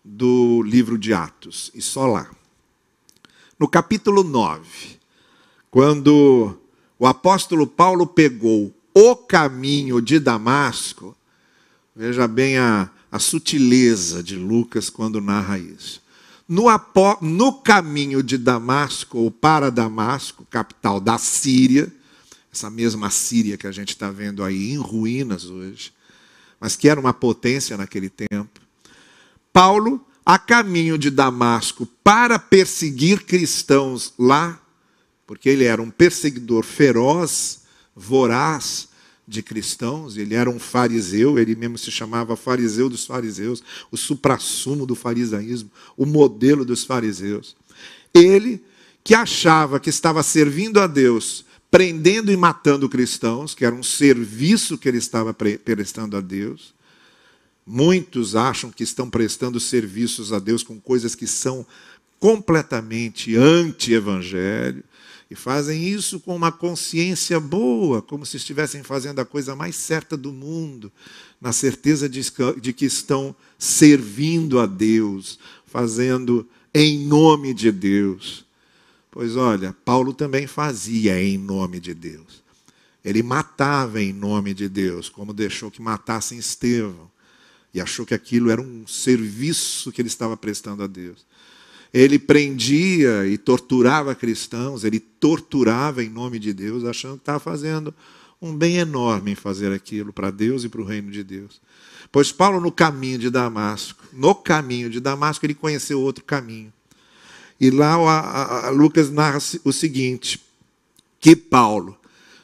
do 0.04 0.62
livro 0.62 0.98
de 0.98 1.12
Atos, 1.12 1.70
e 1.74 1.80
só 1.80 2.06
lá. 2.06 2.30
No 3.58 3.68
capítulo 3.68 4.22
9, 4.22 4.95
quando 5.76 6.58
o 6.98 7.06
apóstolo 7.06 7.66
Paulo 7.66 8.06
pegou 8.06 8.74
o 8.94 9.14
caminho 9.14 10.00
de 10.00 10.18
Damasco, 10.18 11.14
veja 11.94 12.26
bem 12.26 12.56
a, 12.56 12.88
a 13.12 13.18
sutileza 13.18 14.22
de 14.22 14.36
Lucas 14.36 14.88
quando 14.88 15.20
narra 15.20 15.58
isso. 15.58 16.00
No, 16.48 16.64
no 17.20 17.52
caminho 17.52 18.22
de 18.22 18.38
Damasco, 18.38 19.18
ou 19.18 19.30
para 19.30 19.70
Damasco, 19.70 20.46
capital 20.48 20.98
da 20.98 21.18
Síria, 21.18 21.92
essa 22.50 22.70
mesma 22.70 23.10
Síria 23.10 23.58
que 23.58 23.66
a 23.66 23.72
gente 23.72 23.90
está 23.90 24.10
vendo 24.10 24.42
aí 24.42 24.72
em 24.72 24.78
ruínas 24.78 25.44
hoje, 25.44 25.92
mas 26.58 26.74
que 26.74 26.88
era 26.88 26.98
uma 26.98 27.12
potência 27.12 27.76
naquele 27.76 28.08
tempo, 28.08 28.62
Paulo, 29.52 30.02
a 30.24 30.38
caminho 30.38 30.96
de 30.96 31.10
Damasco, 31.10 31.84
para 32.02 32.38
perseguir 32.38 33.26
cristãos 33.26 34.14
lá, 34.18 34.58
porque 35.26 35.48
ele 35.48 35.64
era 35.64 35.82
um 35.82 35.90
perseguidor 35.90 36.62
feroz, 36.62 37.62
voraz 37.94 38.88
de 39.26 39.42
cristãos, 39.42 40.16
ele 40.16 40.34
era 40.34 40.48
um 40.48 40.58
fariseu, 40.58 41.38
ele 41.38 41.56
mesmo 41.56 41.76
se 41.76 41.90
chamava 41.90 42.36
fariseu 42.36 42.88
dos 42.88 43.04
fariseus, 43.04 43.62
o 43.90 43.96
suprassumo 43.96 44.86
do 44.86 44.94
farisaísmo, 44.94 45.70
o 45.96 46.06
modelo 46.06 46.64
dos 46.64 46.84
fariseus. 46.84 47.56
Ele 48.14 48.62
que 49.02 49.14
achava 49.14 49.80
que 49.80 49.90
estava 49.90 50.22
servindo 50.22 50.80
a 50.80 50.86
Deus, 50.86 51.44
prendendo 51.70 52.30
e 52.30 52.36
matando 52.36 52.88
cristãos, 52.88 53.54
que 53.54 53.64
era 53.64 53.74
um 53.74 53.82
serviço 53.82 54.78
que 54.78 54.88
ele 54.88 54.98
estava 54.98 55.34
prestando 55.34 56.16
a 56.16 56.20
Deus. 56.20 56.74
Muitos 57.66 58.36
acham 58.36 58.70
que 58.70 58.84
estão 58.84 59.10
prestando 59.10 59.58
serviços 59.58 60.32
a 60.32 60.38
Deus 60.38 60.62
com 60.62 60.80
coisas 60.80 61.16
que 61.16 61.26
são 61.26 61.66
completamente 62.18 63.36
anti-evangelho 63.36 64.84
e 65.30 65.34
fazem 65.34 65.88
isso 65.88 66.20
com 66.20 66.36
uma 66.36 66.52
consciência 66.52 67.40
boa, 67.40 68.00
como 68.00 68.24
se 68.24 68.36
estivessem 68.36 68.82
fazendo 68.82 69.20
a 69.20 69.24
coisa 69.24 69.56
mais 69.56 69.74
certa 69.74 70.16
do 70.16 70.32
mundo, 70.32 70.92
na 71.40 71.52
certeza 71.52 72.08
de, 72.08 72.22
que 72.72 72.84
estão 72.84 73.34
servindo 73.58 74.60
a 74.60 74.66
Deus, 74.66 75.38
fazendo 75.66 76.48
em 76.72 77.06
nome 77.06 77.52
de 77.52 77.72
Deus. 77.72 78.44
Pois 79.10 79.34
olha, 79.34 79.74
Paulo 79.84 80.12
também 80.12 80.46
fazia 80.46 81.20
em 81.20 81.36
nome 81.36 81.80
de 81.80 81.92
Deus. 81.92 82.44
Ele 83.04 83.22
matava 83.22 84.00
em 84.00 84.12
nome 84.12 84.52
de 84.52 84.68
Deus, 84.68 85.08
como 85.08 85.32
deixou 85.32 85.70
que 85.70 85.82
matassem 85.82 86.38
Estevão, 86.38 87.10
e 87.72 87.80
achou 87.80 88.06
que 88.06 88.14
aquilo 88.14 88.50
era 88.50 88.60
um 88.60 88.86
serviço 88.86 89.90
que 89.90 90.00
ele 90.00 90.08
estava 90.08 90.36
prestando 90.36 90.82
a 90.82 90.86
Deus. 90.86 91.26
Ele 91.92 92.18
prendia 92.18 93.26
e 93.26 93.38
torturava 93.38 94.14
cristãos, 94.14 94.84
ele 94.84 95.00
torturava 95.00 96.02
em 96.02 96.08
nome 96.08 96.38
de 96.38 96.52
Deus, 96.52 96.84
achando 96.84 97.14
que 97.14 97.22
estava 97.22 97.38
fazendo 97.38 97.94
um 98.40 98.54
bem 98.54 98.76
enorme 98.76 99.32
em 99.32 99.34
fazer 99.34 99.72
aquilo 99.72 100.12
para 100.12 100.30
Deus 100.30 100.64
e 100.64 100.68
para 100.68 100.80
o 100.80 100.84
reino 100.84 101.10
de 101.10 101.24
Deus. 101.24 101.60
Pois 102.12 102.32
Paulo, 102.32 102.60
no 102.60 102.70
caminho 102.70 103.18
de 103.18 103.30
Damasco, 103.30 104.04
no 104.12 104.34
caminho 104.34 104.90
de 104.90 105.00
Damasco, 105.00 105.44
ele 105.44 105.54
conheceu 105.54 106.00
outro 106.00 106.24
caminho. 106.24 106.72
E 107.60 107.70
lá 107.70 107.94
a, 107.94 108.66
a, 108.66 108.70
Lucas 108.70 109.10
narra 109.10 109.38
o 109.64 109.72
seguinte: 109.72 110.40
que 111.18 111.34
Paulo, 111.34 111.96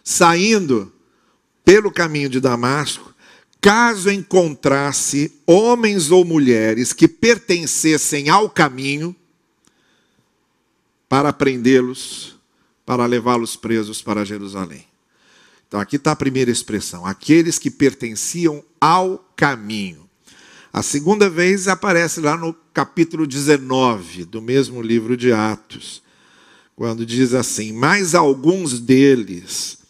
saindo 0.03 0.93
pelo 1.65 1.93
caminho 1.93 2.29
de 2.29 2.41
Damasco, 2.41 3.15
caso 3.61 4.11
encontrasse 4.11 5.33
homens 5.47 6.11
ou 6.11 6.25
mulheres 6.25 6.93
que 6.93 7.07
pertencessem 7.07 8.29
ao 8.29 8.51
caminho, 8.51 9.15
para 11.13 11.31
prendê-los, 11.31 12.37
para 12.87 13.05
levá-los 13.05 13.55
presos 13.55 14.01
para 14.01 14.25
Jerusalém. 14.25 14.87
Então 15.69 15.79
aqui 15.79 15.97
está 15.97 16.13
a 16.13 16.17
primeira 16.17 16.51
expressão: 16.51 17.05
aqueles 17.05 17.59
que 17.59 17.71
pertenciam 17.71 18.65
ao 18.81 19.19
caminho. 19.37 20.09
A 20.73 20.83
segunda 20.83 21.29
vez 21.29 21.69
aparece 21.69 22.19
lá 22.19 22.35
no 22.35 22.55
capítulo 22.73 23.27
19 23.27 24.25
do 24.25 24.41
mesmo 24.41 24.81
livro 24.81 25.15
de 25.15 25.31
Atos, 25.35 26.03
quando 26.75 27.05
diz 27.05 27.35
assim: 27.35 27.73
Mas 27.73 28.15
alguns 28.15 28.81
deles 28.81 29.81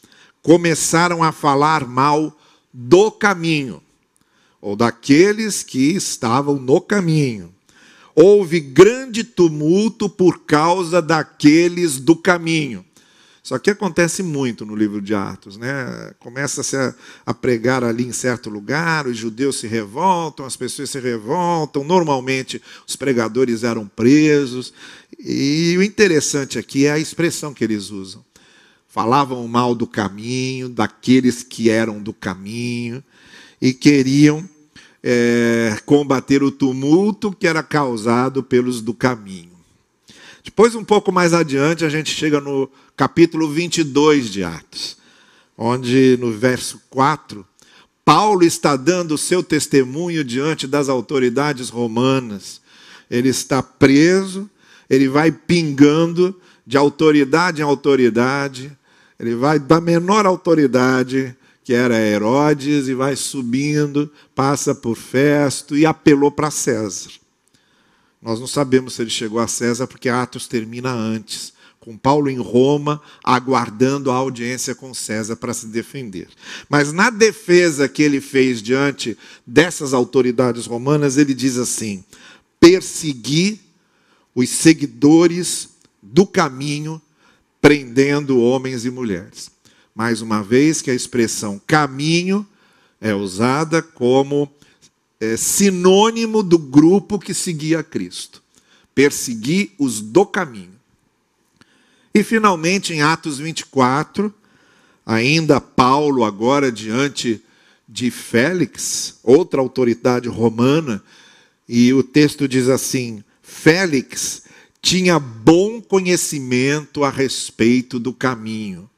começaram 0.43 1.23
a 1.23 1.31
falar 1.31 1.87
mal 1.87 2.37
do 2.73 3.13
caminho, 3.13 3.81
ou 4.61 4.75
daqueles 4.75 5.63
que 5.63 5.95
estavam 5.95 6.57
no 6.57 6.81
caminho 6.81 7.55
houve 8.15 8.61
grande 8.61 9.25
tumulto 9.25 10.09
por 10.09 10.45
causa 10.45 11.01
daqueles 11.01 11.99
do 11.99 12.17
caminho. 12.17 12.85
Isso 13.45 13.57
aqui 13.57 13.71
acontece 13.71 14.23
muito 14.23 14.65
no 14.65 14.77
livro 14.77 15.03
de 15.03 15.17
Atos, 15.17 15.57
né? 15.57 16.15
Começa-se 16.21 16.77
a, 16.77 16.95
a, 17.27 17.35
pregar 17.35 17.83
ali 17.83 18.05
em 18.07 18.13
certo 18.13 18.49
lugar, 18.49 19.09
os 19.09 19.17
judeus 19.17 19.57
se 19.57 19.67
revoltam, 19.67 20.47
as 20.47 20.57
pessoas 20.57 20.91
se 20.91 21.01
revoltam. 21.01 21.83
Normalmente 21.83 22.63
os 22.87 22.95
pregadores 22.95 23.65
eram 23.65 23.89
presos. 23.89 24.73
E 25.19 25.75
o 25.77 25.83
interessante 25.83 26.57
aqui 26.57 26.87
é 26.87 26.93
a 26.93 27.01
expressão 27.01 27.53
que 27.53 27.65
eles 27.65 27.91
usam. 27.91 28.25
Falavam 28.87 29.47
mal 29.49 29.75
do 29.75 29.89
caminho, 29.89 30.69
daqueles 30.69 31.43
que 31.43 31.69
eram 31.69 32.01
do 32.01 32.13
caminho, 32.13 33.03
e 33.61 33.73
queriam 33.73 34.49
é, 35.03 35.77
combater 35.85 36.43
o 36.43 36.51
tumulto 36.51 37.33
que 37.33 37.47
era 37.47 37.63
causado 37.63 38.43
pelos 38.43 38.81
do 38.81 38.95
caminho. 38.95 39.51
Depois, 40.45 40.75
um 40.75 40.85
pouco 40.85 41.11
mais 41.13 41.33
adiante, 41.33 41.85
a 41.85 41.89
gente 41.89 42.11
chega 42.11 42.41
no 42.41 42.69
capítulo 42.97 43.49
22 43.49 44.31
de 44.31 44.45
Atos, 44.45 44.97
onde 45.57 46.17
no 46.21 46.33
verso 46.33 46.81
4, 46.91 47.47
Paulo 48.05 48.45
está 48.45 48.77
dando 48.77 49.15
o 49.15 49.19
seu 49.19 49.43
testemunho 49.43 50.25
diante 50.25 50.67
das 50.67 50.89
autoridades 50.89 51.69
romanas. 51.69 52.61
Ele 53.09 53.29
está 53.29 53.63
preso, 53.63 54.51
ele 54.91 55.09
vai 55.09 55.31
pingando 55.31 56.39
de 56.67 56.77
autoridade 56.77 57.61
em 57.61 57.65
autoridade, 57.65 58.77
ele 59.19 59.35
vai 59.35 59.59
da 59.59 59.81
menor 59.81 60.27
autoridade 60.27 61.37
que 61.65 61.73
era 61.73 61.99
Herodes, 61.99 62.89
e 62.89 62.95
vai 62.95 63.15
subindo, 63.17 64.11
passa 64.35 64.75
por 64.75 64.97
Festo 64.97 65.77
e 65.77 65.87
apelou 65.87 66.31
para 66.31 66.51
César. 66.51 67.11
Nós 68.21 68.39
não 68.39 68.47
sabemos 68.47 68.95
se 68.95 69.03
ele 69.03 69.11
chegou 69.11 69.41
a 69.41 69.49
César, 69.49 69.87
porque 69.87 70.09
Atos 70.09 70.47
termina 70.47 70.93
antes, 70.93 71.53
com 71.81 71.97
Paulo 71.97 72.31
em 72.31 72.39
Roma, 72.39 73.03
aguardando 73.25 74.11
a 74.11 74.15
audiência 74.15 74.75
com 74.75 74.95
César 74.95 75.35
para 75.35 75.53
se 75.53 75.67
defender. 75.67 76.29
Mas 76.69 76.93
na 76.93 77.11
defesa 77.11 77.89
que 77.89 78.03
ele 78.03 78.21
fez 78.21 78.63
diante 78.63 79.19
dessas 79.45 79.93
autoridades 79.93 80.67
romanas, 80.67 81.17
ele 81.17 81.35
diz 81.35 81.59
assim: 81.59 82.05
persegui 82.61 83.61
os 84.33 84.49
seguidores 84.49 85.71
do 86.01 86.25
caminho, 86.25 87.03
prendendo 87.61 88.41
homens 88.41 88.85
e 88.85 88.91
mulheres. 88.91 89.52
Mais 89.95 90.23
uma 90.23 90.43
vez 90.43 90.81
que 90.81 90.91
a 90.91 90.95
expressão 90.95 91.61
caminho 91.67 92.47
é 93.01 93.15
usada 93.15 93.83
como 93.83 94.51
é, 95.21 95.37
sinônimo 95.37 96.43
do 96.43 96.59
grupo 96.59 97.19
que 97.19 97.35
seguia 97.35 97.83
Cristo. 97.83 98.43
Persegui 98.95 99.73
os 99.79 100.01
do 100.01 100.25
caminho. 100.25 100.73
E 102.15 102.23
finalmente, 102.23 102.93
em 102.93 103.03
Atos 103.03 103.39
24, 103.39 104.33
ainda 105.05 105.61
Paulo, 105.61 106.25
agora 106.25 106.71
diante 106.71 107.43
de 107.89 108.11
Félix, 108.11 109.19
outra 109.23 109.61
autoridade 109.61 110.29
romana, 110.29 111.03
e 111.69 111.93
o 111.93 112.03
texto 112.03 112.47
diz 112.47 112.69
assim: 112.69 113.23
Félix 113.43 114.43
tinha 114.81 115.19
bom 115.19 115.81
conhecimento 115.81 117.05
a 117.05 117.11
respeito 117.11 117.99
do 117.99 118.13
caminho. 118.13 118.91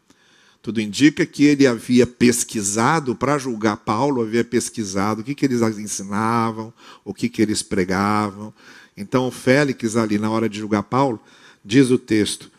Tudo 0.65 0.81
indica 0.81 1.27
que 1.27 1.45
ele 1.45 1.67
havia 1.67 2.07
pesquisado, 2.07 3.15
para 3.15 3.37
julgar 3.37 3.77
Paulo, 3.77 4.23
havia 4.23 4.43
pesquisado 4.43 5.21
o 5.21 5.25
que, 5.25 5.35
que 5.35 5.45
eles 5.45 5.61
ensinavam, 5.79 6.73
o 7.05 7.13
que, 7.13 7.29
que 7.29 7.43
eles 7.43 7.63
pregavam. 7.63 8.51
Então, 8.97 9.31
Félix, 9.31 9.95
ali 9.95 10.19
na 10.19 10.31
hora 10.31 10.49
de 10.49 10.59
julgar 10.59 10.85
Paulo, 10.85 11.21
diz 11.63 11.91
o 11.91 11.99
texto: 11.99 12.51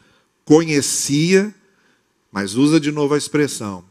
conhecia, 0.45 1.51
mas 2.31 2.53
usa 2.53 2.79
de 2.79 2.91
novo 2.91 3.15
a 3.15 3.17
expressão, 3.17 3.83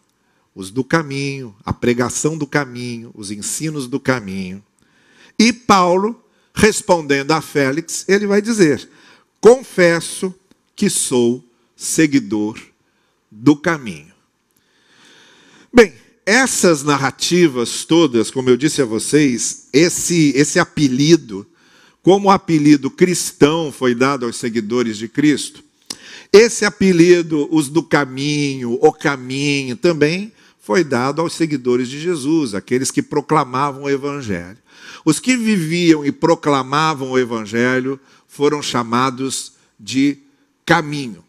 os 0.55 0.71
do 0.71 0.85
caminho, 0.85 1.53
a 1.65 1.73
pregação 1.73 2.39
do 2.39 2.47
caminho, 2.47 3.11
os 3.17 3.33
ensinos 3.33 3.89
do 3.89 3.99
caminho. 3.99 4.63
E 5.37 5.53
Paulo, 5.53 6.25
respondendo 6.55 7.33
a 7.33 7.41
Félix, 7.41 8.09
ele 8.09 8.29
vai 8.29 8.41
dizer: 8.41 8.89
Confesso 9.41 10.33
que 10.77 10.89
sou 10.89 11.45
seguidor 11.75 12.57
do 13.35 13.57
caminho. 13.57 14.15
Bem, 15.73 15.93
essas 16.25 16.85
narrativas 16.85 17.85
todas, 17.85 18.31
como 18.31 18.49
eu 18.49 18.57
disse 18.57 18.81
a 18.81 18.85
vocês, 18.85 19.69
esse, 19.73 20.33
esse 20.37 20.61
apelido, 20.61 21.45
como 22.01 22.29
o 22.29 22.31
apelido 22.31 22.89
cristão 22.89 23.73
foi 23.73 23.95
dado 23.95 24.25
aos 24.25 24.37
seguidores 24.37 24.97
de 24.97 25.09
Cristo, 25.09 25.65
esse 26.33 26.65
apelido, 26.65 27.49
os 27.51 27.69
do 27.69 27.83
caminho, 27.83 28.79
o 28.81 28.93
caminho, 28.93 29.77
também 29.77 30.33
foi 30.61 30.85
dado 30.85 31.21
aos 31.21 31.35
seguidores 31.35 31.89
de 31.89 32.01
Jesus, 32.01 32.55
aqueles 32.55 32.91
que 32.91 33.03
proclamavam 33.03 33.83
o 33.83 33.91
Evangelho. 33.91 34.59
Os 35.05 35.19
que 35.19 35.37
viviam 35.37 36.05
e 36.05 36.11
proclamavam 36.13 37.11
o 37.11 37.19
Evangelho 37.19 38.01
foram 38.27 38.63
chamados 38.63 39.53
de 39.79 40.19
caminho, 40.65 41.23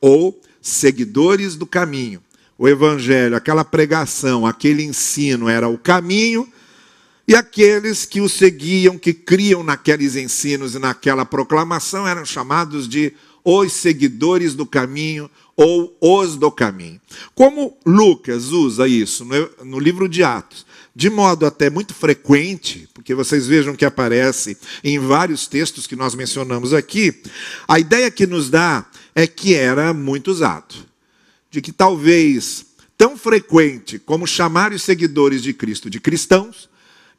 ou 0.00 0.38
seguidores 0.66 1.54
do 1.54 1.66
caminho. 1.66 2.20
O 2.58 2.66
Evangelho, 2.66 3.36
aquela 3.36 3.64
pregação, 3.64 4.46
aquele 4.46 4.82
ensino 4.82 5.48
era 5.48 5.68
o 5.68 5.78
caminho, 5.78 6.50
e 7.28 7.34
aqueles 7.34 8.04
que 8.04 8.20
o 8.20 8.28
seguiam, 8.28 8.98
que 8.98 9.12
criam 9.12 9.62
naqueles 9.62 10.16
ensinos 10.16 10.74
e 10.74 10.78
naquela 10.78 11.24
proclamação, 11.24 12.06
eram 12.06 12.24
chamados 12.24 12.88
de 12.88 13.12
os 13.44 13.72
seguidores 13.72 14.54
do 14.54 14.66
caminho 14.66 15.30
ou 15.56 15.96
os 16.00 16.36
do 16.36 16.50
caminho. 16.50 17.00
Como 17.34 17.76
Lucas 17.86 18.46
usa 18.50 18.88
isso 18.88 19.24
no, 19.24 19.50
no 19.64 19.78
livro 19.78 20.08
de 20.08 20.24
Atos, 20.24 20.66
de 20.94 21.08
modo 21.10 21.46
até 21.46 21.70
muito 21.70 21.94
frequente, 21.94 22.88
porque 22.92 23.14
vocês 23.14 23.46
vejam 23.46 23.76
que 23.76 23.84
aparece 23.84 24.56
em 24.82 24.98
vários 24.98 25.46
textos 25.46 25.86
que 25.86 25.94
nós 25.94 26.14
mencionamos 26.14 26.72
aqui, 26.72 27.22
a 27.68 27.78
ideia 27.78 28.10
que 28.10 28.26
nos 28.26 28.50
dá 28.50 28.86
é 29.16 29.26
que 29.26 29.56
era 29.56 29.92
muito 29.92 30.30
usado. 30.30 30.76
De 31.50 31.60
que 31.60 31.72
talvez 31.72 32.66
tão 32.96 33.18
frequente 33.18 33.98
como 33.98 34.28
chamar 34.28 34.72
os 34.72 34.82
seguidores 34.82 35.42
de 35.42 35.52
Cristo 35.52 35.90
de 35.90 35.98
cristãos, 35.98 36.68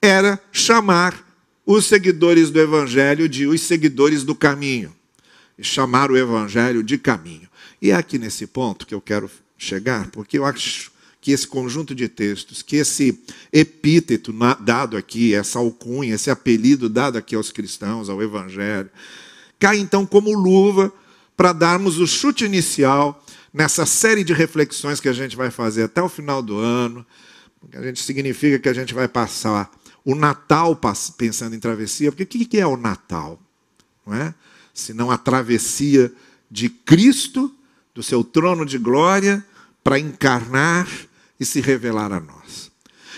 era 0.02 0.40
chamar 0.52 1.26
os 1.66 1.86
seguidores 1.86 2.50
do 2.50 2.60
Evangelho 2.62 3.28
de 3.28 3.46
os 3.46 3.62
seguidores 3.62 4.24
do 4.24 4.34
caminho 4.34 4.96
chamar 5.64 6.12
o 6.12 6.18
evangelho 6.18 6.84
de 6.84 6.98
caminho. 6.98 7.48
E 7.82 7.92
é 7.92 7.96
aqui 7.96 8.18
nesse 8.18 8.48
ponto 8.48 8.86
que 8.86 8.94
eu 8.94 9.02
quero 9.02 9.30
chegar, 9.58 10.10
porque 10.12 10.38
eu 10.38 10.46
acho 10.46 10.92
que 11.20 11.32
esse 11.32 11.48
conjunto 11.48 11.94
de 11.94 12.08
textos, 12.08 12.62
que 12.62 12.78
esse 12.78 13.20
epíteto 13.52 14.34
dado 14.62 14.96
aqui, 14.96 15.34
essa 15.34 15.60
alcunha, 15.60 16.16
esse 16.16 16.30
apelido 16.30 16.88
dado 16.88 17.18
aqui 17.18 17.36
aos 17.36 17.52
cristãos, 17.52 18.10
ao 18.10 18.22
evangelho, 18.22 18.90
cai 19.60 19.78
então 19.78 20.06
como 20.06 20.32
luva 20.34 20.94
para 21.38 21.54
darmos 21.54 22.00
o 22.00 22.08
chute 22.08 22.44
inicial 22.44 23.24
nessa 23.54 23.86
série 23.86 24.24
de 24.24 24.34
reflexões 24.34 25.00
que 25.00 25.08
a 25.08 25.14
gente 25.14 25.38
vai 25.38 25.50
fazer 25.50 25.84
até 25.84 26.02
o 26.02 26.10
final 26.10 26.42
do 26.42 26.58
ano. 26.58 27.06
A 27.74 27.82
gente 27.82 28.02
significa 28.04 28.60
que 28.60 28.68
a 28.68 28.74
gente 28.74 28.94
vai 28.94 29.08
passar 29.08 29.72
o 30.04 30.16
Natal 30.16 30.78
pensando 31.18 31.56
em 31.56 31.60
travessia, 31.60 32.12
porque 32.12 32.24
o 32.24 32.48
que 32.48 32.60
é 32.60 32.66
o 32.68 32.76
Natal? 32.76 33.40
Não 34.06 34.14
é? 34.14 34.34
senão 34.78 35.10
a 35.10 35.18
travessia 35.18 36.14
de 36.50 36.70
Cristo, 36.70 37.54
do 37.94 38.04
seu 38.04 38.24
trono 38.24 38.66
de 38.66 38.78
glória, 38.78 39.44
para 39.84 40.00
encarnar 40.00 40.88
e 41.40 41.46
se 41.46 41.60
revelar 41.60 42.14
a 42.14 42.20
nós. 42.20 42.72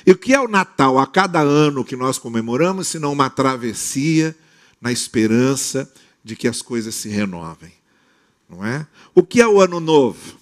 E 0.06 0.12
o 0.12 0.18
que 0.18 0.34
é 0.34 0.40
o 0.40 0.48
Natal 0.48 0.98
a 0.98 1.06
cada 1.06 1.42
ano 1.42 1.84
que 1.84 1.96
nós 1.96 2.18
comemoramos, 2.18 2.88
senão 2.88 3.12
uma 3.12 3.30
travessia 3.30 4.36
na 4.82 4.92
esperança 4.92 5.92
de 6.24 6.36
que 6.36 6.48
as 6.48 6.62
coisas 6.62 6.96
se 6.96 7.10
renovem? 7.10 7.74
Não 8.50 8.66
é? 8.66 8.88
O 9.14 9.22
que 9.22 9.42
é 9.42 9.48
o 9.48 9.62
ano 9.62 9.80
novo? 9.80 10.40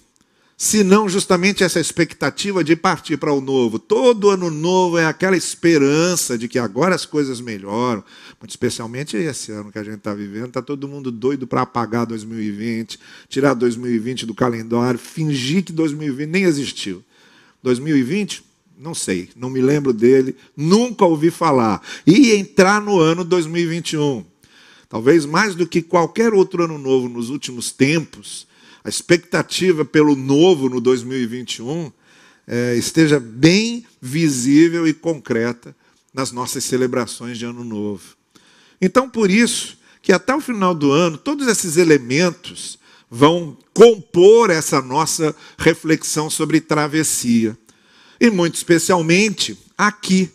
se 0.60 0.82
não 0.82 1.08
justamente 1.08 1.62
essa 1.62 1.78
expectativa 1.78 2.64
de 2.64 2.74
partir 2.74 3.16
para 3.16 3.32
o 3.32 3.40
novo. 3.40 3.78
Todo 3.78 4.28
ano 4.28 4.50
novo 4.50 4.98
é 4.98 5.06
aquela 5.06 5.36
esperança 5.36 6.36
de 6.36 6.48
que 6.48 6.58
agora 6.58 6.96
as 6.96 7.06
coisas 7.06 7.40
melhoram, 7.40 8.02
muito 8.40 8.50
especialmente 8.50 9.16
esse 9.16 9.52
ano 9.52 9.70
que 9.70 9.78
a 9.78 9.84
gente 9.84 9.98
está 9.98 10.12
vivendo, 10.12 10.48
está 10.48 10.60
todo 10.60 10.88
mundo 10.88 11.12
doido 11.12 11.46
para 11.46 11.62
apagar 11.62 12.04
2020, 12.06 12.98
tirar 13.28 13.54
2020 13.54 14.26
do 14.26 14.34
calendário, 14.34 14.98
fingir 14.98 15.62
que 15.62 15.72
2020 15.72 16.28
nem 16.28 16.42
existiu. 16.42 17.04
2020, 17.62 18.42
não 18.76 18.94
sei, 18.94 19.28
não 19.36 19.48
me 19.48 19.60
lembro 19.60 19.92
dele, 19.92 20.34
nunca 20.56 21.04
ouvi 21.04 21.30
falar. 21.30 21.80
E 22.04 22.32
entrar 22.32 22.80
no 22.80 22.98
ano 22.98 23.22
2021. 23.22 24.24
Talvez 24.88 25.26
mais 25.26 25.54
do 25.54 25.66
que 25.66 25.82
qualquer 25.82 26.32
outro 26.32 26.64
ano 26.64 26.78
novo 26.78 27.08
nos 27.08 27.28
últimos 27.28 27.70
tempos, 27.70 28.46
a 28.82 28.88
expectativa 28.88 29.84
pelo 29.84 30.16
novo 30.16 30.68
no 30.68 30.80
2021 30.80 31.92
é, 32.46 32.74
esteja 32.76 33.20
bem 33.20 33.84
visível 34.00 34.88
e 34.88 34.94
concreta 34.94 35.76
nas 36.14 36.32
nossas 36.32 36.64
celebrações 36.64 37.36
de 37.36 37.44
Ano 37.44 37.62
Novo. 37.62 38.16
Então, 38.80 39.10
por 39.10 39.30
isso, 39.30 39.76
que 40.00 40.12
até 40.12 40.34
o 40.34 40.40
final 40.40 40.74
do 40.74 40.90
ano, 40.90 41.18
todos 41.18 41.46
esses 41.46 41.76
elementos 41.76 42.78
vão 43.10 43.56
compor 43.74 44.48
essa 44.50 44.80
nossa 44.80 45.36
reflexão 45.58 46.30
sobre 46.30 46.60
travessia. 46.60 47.56
E 48.18 48.30
muito 48.30 48.54
especialmente 48.54 49.58
aqui, 49.76 50.30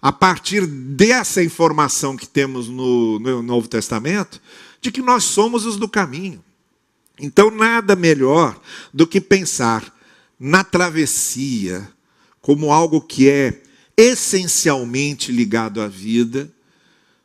a 0.00 0.12
partir 0.12 0.66
dessa 0.66 1.42
informação 1.42 2.16
que 2.16 2.26
temos 2.26 2.68
no, 2.68 3.18
no 3.18 3.42
Novo 3.42 3.68
Testamento, 3.68 4.40
de 4.80 4.90
que 4.90 5.02
nós 5.02 5.24
somos 5.24 5.64
os 5.64 5.76
do 5.76 5.88
caminho. 5.88 6.44
Então, 7.18 7.50
nada 7.50 7.96
melhor 7.96 8.60
do 8.92 9.06
que 9.06 9.20
pensar 9.20 9.92
na 10.38 10.62
travessia 10.62 11.88
como 12.40 12.72
algo 12.72 13.00
que 13.00 13.28
é 13.28 13.62
essencialmente 13.96 15.32
ligado 15.32 15.80
à 15.80 15.88
vida, 15.88 16.52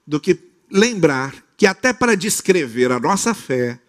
do 0.08 0.20
que 0.20 0.40
lembrar 0.72 1.36
que, 1.58 1.68
até 1.68 1.92
para 1.94 2.16
descrever 2.16 2.92
a 2.92 3.00
nossa 3.00 3.34
fé, 3.34 3.80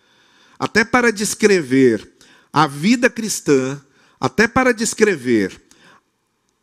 até 0.58 0.84
para 0.84 1.12
descrever 1.12 2.12
a 2.52 2.66
vida 2.66 3.08
cristã, 3.08 3.80
até 4.20 4.46
para 4.46 4.74
descrever 4.74 5.58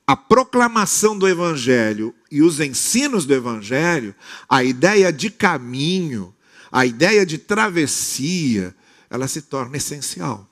a 0.10 0.18
proclamação 0.18 1.16
do 1.16 1.28
Evangelho 1.28 2.16
e 2.32 2.42
os 2.42 2.60
ensinos 2.60 3.28
do 3.28 3.34
Evangelho, 3.36 4.16
a 4.50 4.64
ideia 4.64 5.14
de 5.14 5.30
caminho, 5.30 6.34
a 6.72 6.84
ideia 6.84 7.24
de 7.24 7.38
travessia, 7.38 8.76
ela 9.08 9.28
se 9.28 9.44
torna 9.44 9.78
essencial. 9.78 10.50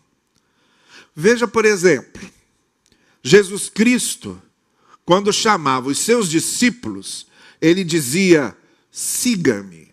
Veja, 1.15 1.48
por 1.48 1.65
exemplo, 1.65 2.22
Jesus 3.24 3.67
Cristo, 3.67 4.39
quando 5.04 5.34
chamava 5.34 5.89
os 5.89 5.98
seus 5.98 6.30
discípulos, 6.30 7.26
ele 7.60 7.84
dizia: 7.84 8.56
siga-me. 8.91 9.91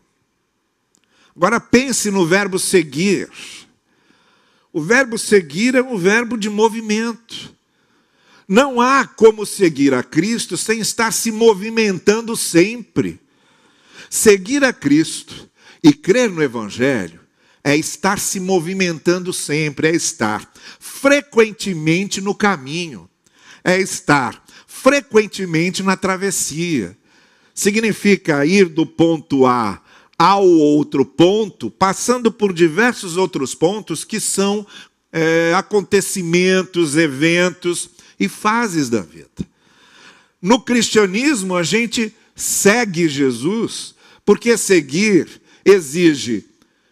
Agora 1.35 1.59
pense 1.59 2.11
no 2.11 2.27
verbo 2.27 2.59
seguir. 2.59 3.31
O 4.71 4.83
verbo 4.83 5.17
seguir 5.17 5.75
é 5.75 5.83
um 5.83 5.97
verbo 5.97 6.37
de 6.37 6.51
movimento. 6.51 7.55
Não 8.47 8.81
há 8.81 9.07
como 9.07 9.47
seguir 9.47 9.95
a 9.95 10.03
Cristo 10.03 10.57
sem 10.57 10.81
estar 10.81 11.13
se 11.13 11.33
movimentando 11.33 12.37
sempre. 12.37 13.21
Seguir 14.11 14.63
a 14.65 14.73
Cristo 14.73 15.49
e 15.83 15.93
crer 15.93 16.31
no 16.31 16.43
Evangelho 16.43 17.21
é 17.63 17.75
estar 17.75 18.19
se 18.19 18.39
movimentando 18.39 19.33
sempre, 19.33 19.89
é 19.89 19.97
estar 19.97 20.53
frequentemente 20.79 22.21
no 22.21 22.35
caminho, 22.35 23.09
é 23.65 23.81
estar 23.81 24.45
frequentemente 24.67 25.83
na 25.83 25.97
travessia. 25.97 26.97
Significa 27.55 28.45
ir 28.45 28.67
do 28.69 28.85
ponto 28.85 29.47
A 29.47 29.81
ao 30.19 30.47
outro 30.47 31.05
ponto, 31.05 31.71
passando 31.71 32.31
por 32.31 32.53
diversos 32.53 33.17
outros 33.17 33.55
pontos 33.55 34.05
que 34.05 34.21
são 34.21 34.67
é, 35.11 35.53
acontecimentos, 35.55 36.97
eventos 36.97 37.91
e 38.25 38.29
fases 38.29 38.89
da 38.89 39.01
vida. 39.01 39.29
No 40.41 40.61
cristianismo, 40.61 41.57
a 41.57 41.63
gente 41.63 42.15
segue 42.35 43.09
Jesus, 43.09 43.95
porque 44.25 44.57
seguir 44.57 45.41
exige 45.65 46.45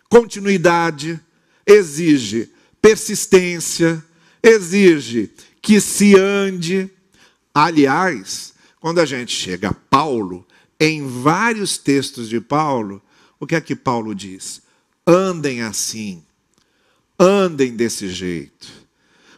continuidade, 0.09 1.21
exige 1.66 2.51
persistência, 2.81 4.03
exige 4.42 5.31
que 5.61 5.81
se 5.81 6.16
ande. 6.16 6.90
Aliás, 7.55 8.55
quando 8.81 9.01
a 9.01 9.07
gente 9.07 9.35
chega 9.35 9.68
a 9.71 9.75
Paulo, 9.75 10.47
em 10.81 11.07
vários 11.07 11.79
textos 11.79 12.29
de 12.29 12.40
Paulo, 12.40 13.03
o 13.38 13.47
que 13.47 13.55
é 13.55 13.61
que 13.61 13.77
Paulo 13.77 14.14
diz? 14.14 14.62
Andem 15.07 15.62
assim, 15.62 16.23
andem 17.18 17.77
desse 17.77 18.09
jeito. 18.09 18.82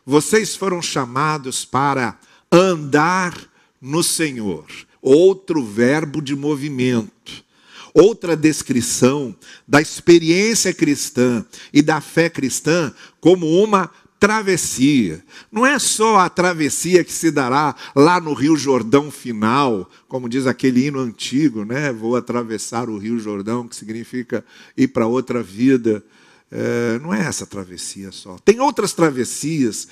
Vocês 0.06 0.54
foram 0.54 0.82
chamados 0.82 1.64
para 1.64 2.18
andar 2.50 3.34
no 3.80 4.02
Senhor. 4.02 4.66
Outro 5.00 5.64
verbo 5.64 6.20
de 6.20 6.36
movimento. 6.36 7.44
Outra 7.92 8.36
descrição 8.36 9.34
da 9.66 9.80
experiência 9.80 10.74
cristã 10.74 11.44
e 11.72 11.80
da 11.80 12.00
fé 12.00 12.28
cristã 12.28 12.92
como 13.20 13.46
uma 13.62 13.90
travessia. 14.18 15.22
Não 15.52 15.66
é 15.66 15.78
só 15.78 16.18
a 16.18 16.30
travessia 16.30 17.04
que 17.04 17.12
se 17.12 17.30
dará 17.30 17.74
lá 17.94 18.18
no 18.18 18.32
Rio 18.32 18.56
Jordão 18.56 19.10
final, 19.10 19.90
como 20.08 20.28
diz 20.28 20.46
aquele 20.46 20.86
hino 20.86 20.98
antigo, 20.98 21.64
né? 21.64 21.92
Vou 21.92 22.16
atravessar 22.16 22.88
o 22.88 22.96
Rio 22.96 23.18
Jordão, 23.18 23.68
que 23.68 23.76
significa 23.76 24.44
ir 24.76 24.88
para 24.88 25.06
outra 25.06 25.42
vida. 25.42 26.02
É, 26.50 26.98
não 27.00 27.12
é 27.12 27.20
essa 27.26 27.46
travessia 27.46 28.12
só. 28.12 28.37
Tem 28.44 28.61
outras 28.61 28.92
travessias 28.92 29.88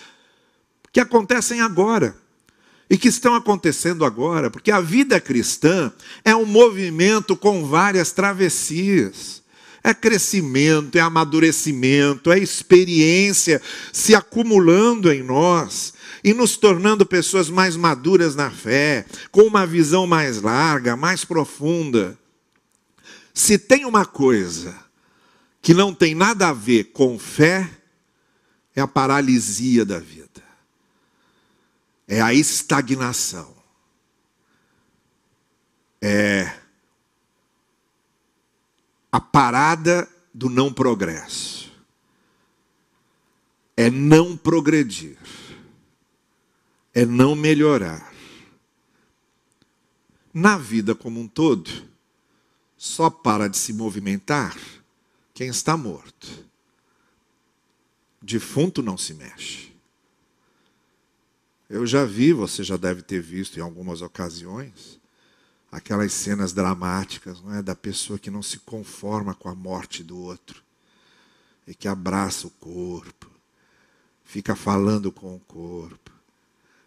que 0.92 1.00
acontecem 1.00 1.60
agora 1.60 2.14
e 2.88 2.98
que 2.98 3.08
estão 3.08 3.34
acontecendo 3.34 4.04
agora, 4.04 4.50
porque 4.50 4.70
a 4.70 4.80
vida 4.80 5.18
cristã 5.20 5.90
é 6.24 6.36
um 6.36 6.44
movimento 6.44 7.34
com 7.34 7.64
várias 7.64 8.12
travessias. 8.12 9.42
É 9.84 9.92
crescimento, 9.92 10.96
é 10.96 11.00
amadurecimento, 11.00 12.30
é 12.30 12.38
experiência 12.38 13.60
se 13.92 14.14
acumulando 14.14 15.10
em 15.10 15.24
nós 15.24 15.92
e 16.22 16.32
nos 16.32 16.56
tornando 16.56 17.04
pessoas 17.04 17.50
mais 17.50 17.74
maduras 17.74 18.36
na 18.36 18.48
fé, 18.48 19.04
com 19.32 19.42
uma 19.42 19.66
visão 19.66 20.06
mais 20.06 20.40
larga, 20.40 20.94
mais 20.94 21.24
profunda. 21.24 22.16
Se 23.34 23.58
tem 23.58 23.84
uma 23.84 24.04
coisa 24.04 24.76
que 25.62 25.72
não 25.72 25.94
tem 25.94 26.12
nada 26.12 26.48
a 26.48 26.52
ver 26.52 26.90
com 26.92 27.16
fé, 27.16 27.70
é 28.74 28.80
a 28.80 28.88
paralisia 28.88 29.84
da 29.84 30.00
vida, 30.00 30.42
é 32.08 32.20
a 32.20 32.34
estagnação, 32.34 33.56
é 36.02 36.58
a 39.12 39.20
parada 39.20 40.08
do 40.34 40.48
não 40.50 40.72
progresso. 40.72 41.70
É 43.76 43.88
não 43.90 44.36
progredir. 44.36 45.18
É 46.94 47.06
não 47.06 47.34
melhorar. 47.34 48.12
Na 50.32 50.56
vida 50.56 50.94
como 50.94 51.20
um 51.20 51.28
todo, 51.28 51.70
só 52.76 53.08
para 53.10 53.48
de 53.48 53.56
se 53.56 53.72
movimentar 53.72 54.56
quem 55.42 55.48
está 55.48 55.76
morto. 55.76 56.46
Defunto 58.22 58.80
não 58.80 58.96
se 58.96 59.12
mexe. 59.12 59.72
Eu 61.68 61.84
já 61.84 62.04
vi, 62.04 62.32
você 62.32 62.62
já 62.62 62.76
deve 62.76 63.02
ter 63.02 63.20
visto 63.20 63.58
em 63.58 63.60
algumas 63.60 64.02
ocasiões, 64.02 65.00
aquelas 65.72 66.12
cenas 66.12 66.52
dramáticas, 66.52 67.42
não 67.42 67.56
é, 67.56 67.60
da 67.60 67.74
pessoa 67.74 68.20
que 68.20 68.30
não 68.30 68.40
se 68.40 68.60
conforma 68.60 69.34
com 69.34 69.48
a 69.48 69.54
morte 69.54 70.04
do 70.04 70.16
outro 70.16 70.62
e 71.66 71.74
que 71.74 71.88
abraça 71.88 72.46
o 72.46 72.50
corpo, 72.50 73.28
fica 74.22 74.54
falando 74.54 75.10
com 75.10 75.34
o 75.34 75.40
corpo. 75.40 76.12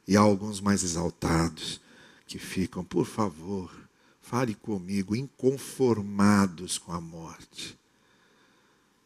E 0.07 0.15
há 0.15 0.21
alguns 0.21 0.61
mais 0.61 0.81
exaltados 0.81 1.81
que 2.25 2.39
ficam, 2.39 2.85
por 2.85 3.05
favor, 3.05 3.69
fale 4.21 4.55
comigo, 4.55 5.13
inconformados 5.13 6.77
com 6.77 6.93
a 6.93 7.01
morte. 7.01 7.77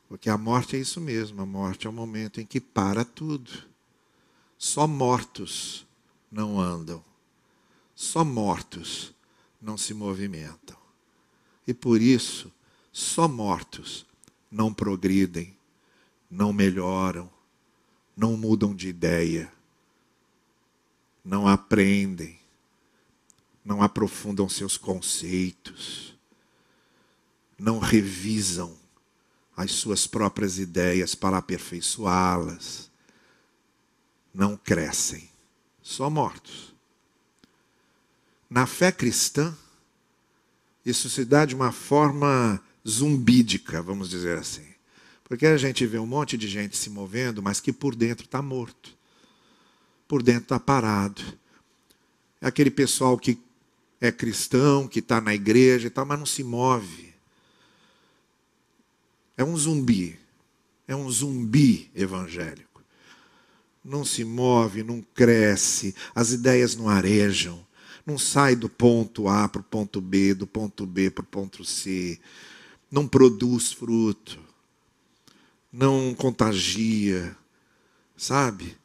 Porque 0.09 0.27
a 0.27 0.37
morte 0.39 0.75
é 0.75 0.79
isso 0.79 0.99
mesmo, 0.99 1.39
a 1.39 1.45
morte 1.45 1.85
é 1.85 1.89
o 1.89 1.93
momento 1.93 2.41
em 2.41 2.45
que 2.45 2.59
para 2.59 3.05
tudo. 3.05 3.51
Só 4.57 4.87
mortos 4.87 5.85
não 6.31 6.59
andam. 6.59 7.05
Só 7.93 8.25
mortos 8.25 9.13
não 9.61 9.77
se 9.77 9.93
movimentam. 9.93 10.75
E 11.67 11.75
por 11.75 12.01
isso, 12.01 12.51
só 12.91 13.27
mortos 13.27 14.03
não 14.49 14.73
progridem, 14.73 15.55
não 16.27 16.51
melhoram, 16.51 17.29
não 18.17 18.35
mudam 18.35 18.75
de 18.75 18.87
ideia, 18.87 19.53
não 21.23 21.47
aprendem, 21.47 22.39
não 23.63 23.83
aprofundam 23.83 24.49
seus 24.49 24.75
conceitos, 24.75 26.17
não 27.59 27.77
revisam 27.77 28.78
as 29.59 29.73
suas 29.73 30.07
próprias 30.07 30.57
ideias 30.57 31.13
para 31.13 31.37
aperfeiçoá-las, 31.37 32.89
não 34.33 34.55
crescem, 34.55 35.29
só 35.81 36.09
mortos. 36.09 36.73
Na 38.49 38.65
fé 38.65 38.89
cristã, 38.89 39.53
isso 40.85 41.09
se 41.09 41.25
dá 41.25 41.43
de 41.43 41.55
uma 41.55 41.73
forma 41.73 42.63
zumbídica, 42.87 43.81
vamos 43.81 44.09
dizer 44.09 44.37
assim. 44.37 44.65
Porque 45.25 45.45
a 45.45 45.57
gente 45.57 45.85
vê 45.85 45.99
um 45.99 46.07
monte 46.07 46.37
de 46.37 46.47
gente 46.47 46.77
se 46.77 46.89
movendo, 46.89 47.43
mas 47.43 47.59
que 47.59 47.73
por 47.73 47.93
dentro 47.93 48.27
está 48.27 48.41
morto. 48.41 48.97
Por 50.07 50.23
dentro 50.23 50.43
está 50.43 50.59
parado. 50.59 51.21
É 52.39 52.47
aquele 52.47 52.71
pessoal 52.71 53.17
que 53.17 53.37
é 53.99 54.09
cristão, 54.09 54.87
que 54.87 54.99
está 54.99 55.19
na 55.19 55.35
igreja 55.35 55.87
e 55.87 55.89
tal, 55.89 56.05
mas 56.05 56.17
não 56.17 56.25
se 56.25 56.45
move. 56.45 57.08
É 59.39 59.43
um 59.43 59.55
zumbi. 59.55 60.19
É 60.87 60.95
um 60.95 61.09
zumbi 61.09 61.89
evangélico. 61.95 62.83
Não 63.83 64.03
se 64.03 64.23
move, 64.23 64.83
não 64.83 65.01
cresce, 65.15 65.95
as 66.13 66.31
ideias 66.31 66.75
não 66.75 66.89
arejam 66.89 67.65
não 68.09 68.17
sai 68.17 68.55
do 68.55 68.67
ponto 68.67 69.27
A 69.27 69.47
para 69.47 69.61
o 69.61 69.63
ponto 69.63 70.01
B, 70.01 70.33
do 70.33 70.47
ponto 70.47 70.83
B 70.83 71.11
para 71.11 71.21
o 71.21 71.27
ponto 71.27 71.63
C. 71.63 72.19
Não 72.89 73.07
produz 73.07 73.71
fruto. 73.71 74.39
Não 75.71 76.15
contagia. 76.15 77.35
Sabe? 78.17 78.75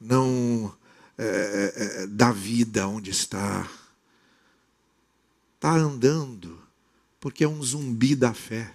Não 0.00 0.72
é, 1.18 1.24
é, 1.24 2.02
é 2.02 2.06
dá 2.06 2.30
vida 2.30 2.86
onde 2.86 3.10
está. 3.10 3.68
Está 5.56 5.72
andando, 5.72 6.62
porque 7.18 7.42
é 7.42 7.48
um 7.48 7.60
zumbi 7.60 8.14
da 8.14 8.32
fé. 8.32 8.72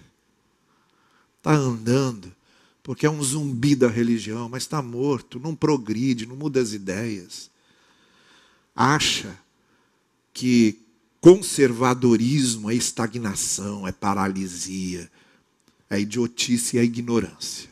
Está 1.44 1.56
andando, 1.56 2.34
porque 2.82 3.04
é 3.04 3.10
um 3.10 3.22
zumbi 3.22 3.74
da 3.74 3.86
religião, 3.86 4.48
mas 4.48 4.62
está 4.62 4.80
morto, 4.80 5.38
não 5.38 5.54
progride, 5.54 6.24
não 6.24 6.34
muda 6.34 6.58
as 6.58 6.72
ideias. 6.72 7.50
Acha 8.74 9.38
que 10.32 10.78
conservadorismo 11.20 12.70
é 12.70 12.74
estagnação, 12.74 13.86
é 13.86 13.92
paralisia, 13.92 15.10
é 15.90 16.00
idiotice 16.00 16.78
e 16.78 16.80
é 16.80 16.84
ignorância. 16.84 17.68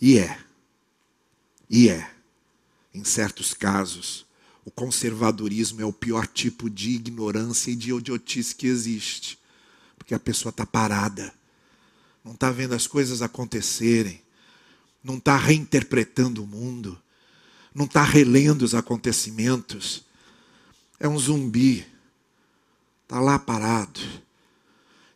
E 0.00 0.18
é. 0.18 0.40
E 1.70 1.88
é. 1.88 2.10
Em 2.92 3.04
certos 3.04 3.54
casos, 3.54 4.26
o 4.64 4.72
conservadorismo 4.72 5.82
é 5.82 5.84
o 5.84 5.92
pior 5.92 6.26
tipo 6.26 6.68
de 6.68 6.90
ignorância 6.90 7.70
e 7.70 7.76
de 7.76 7.94
idiotice 7.94 8.56
que 8.56 8.66
existe. 8.66 9.38
Porque 9.96 10.14
a 10.16 10.18
pessoa 10.18 10.50
está 10.50 10.66
parada, 10.66 11.37
não 12.28 12.34
está 12.34 12.50
vendo 12.50 12.74
as 12.74 12.86
coisas 12.86 13.22
acontecerem, 13.22 14.20
não 15.02 15.16
está 15.16 15.34
reinterpretando 15.34 16.44
o 16.44 16.46
mundo, 16.46 17.00
não 17.74 17.86
está 17.86 18.02
relendo 18.02 18.64
os 18.64 18.74
acontecimentos. 18.74 20.04
É 21.00 21.08
um 21.08 21.18
zumbi, 21.18 21.86
está 23.02 23.18
lá 23.18 23.38
parado. 23.38 23.98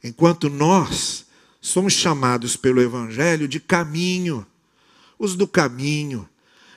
Enquanto 0.02 0.48
nós 0.48 1.26
somos 1.60 1.92
chamados 1.92 2.56
pelo 2.56 2.80
Evangelho 2.80 3.46
de 3.46 3.60
caminho, 3.60 4.46
os 5.18 5.36
do 5.36 5.46
caminho, 5.46 6.26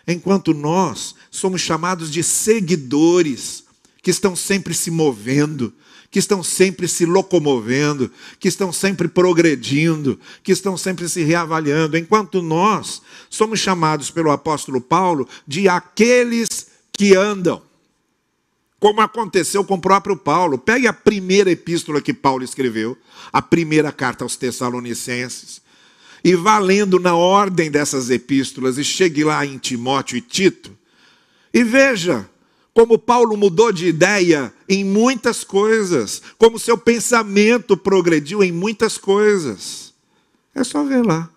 enquanto 0.05 0.53
nós 0.53 1.15
somos 1.31 1.61
chamados 1.61 2.11
de 2.11 2.21
seguidores, 2.21 3.63
que 4.03 4.11
estão 4.11 4.35
sempre 4.35 4.73
se 4.73 4.91
movendo, 4.91 5.73
que 6.15 6.19
estão 6.19 6.41
sempre 6.41 6.87
se 6.87 7.05
locomovendo, 7.05 8.09
que 8.39 8.47
estão 8.47 8.71
sempre 8.71 9.05
progredindo, 9.05 10.17
que 10.41 10.53
estão 10.53 10.77
sempre 10.77 11.09
se 11.09 11.25
reavaliando, 11.25 11.97
enquanto 11.97 12.41
nós 12.41 13.01
somos 13.29 13.59
chamados 13.59 14.09
pelo 14.09 14.31
apóstolo 14.31 14.79
Paulo 14.79 15.27
de 15.45 15.67
aqueles 15.67 16.67
que 16.93 17.17
andam. 17.17 17.61
Como 18.79 19.01
aconteceu 19.01 19.65
com 19.65 19.73
o 19.73 19.81
próprio 19.81 20.15
Paulo. 20.15 20.57
Pegue 20.57 20.87
a 20.87 20.93
primeira 20.93 21.51
epístola 21.51 21.99
que 21.99 22.13
Paulo 22.13 22.45
escreveu, 22.45 22.97
a 23.33 23.41
primeira 23.41 23.91
carta 23.91 24.23
aos 24.23 24.37
Tessalonicenses, 24.37 25.61
e 26.23 26.33
vá 26.33 26.59
lendo 26.59 26.97
na 26.97 27.13
ordem 27.13 27.69
dessas 27.69 28.09
epístolas, 28.09 28.77
e 28.77 28.85
chegue 28.85 29.25
lá 29.25 29.45
em 29.45 29.57
Timóteo 29.57 30.15
e 30.15 30.21
Tito, 30.21 30.71
e 31.53 31.61
veja 31.61 32.25
como 32.75 32.99
Paulo 32.99 33.37
mudou 33.37 33.71
de 33.71 33.87
ideia 33.87 34.53
em 34.67 34.83
muitas 34.83 35.45
coisas, 35.45 36.21
como 36.37 36.59
seu 36.59 36.77
pensamento 36.77 37.77
progrediu 37.77 38.43
em 38.43 38.51
muitas 38.51 38.97
coisas. 38.97 39.93
É 40.53 40.61
só 40.61 40.83
ver 40.83 41.01
lá. 41.01 41.31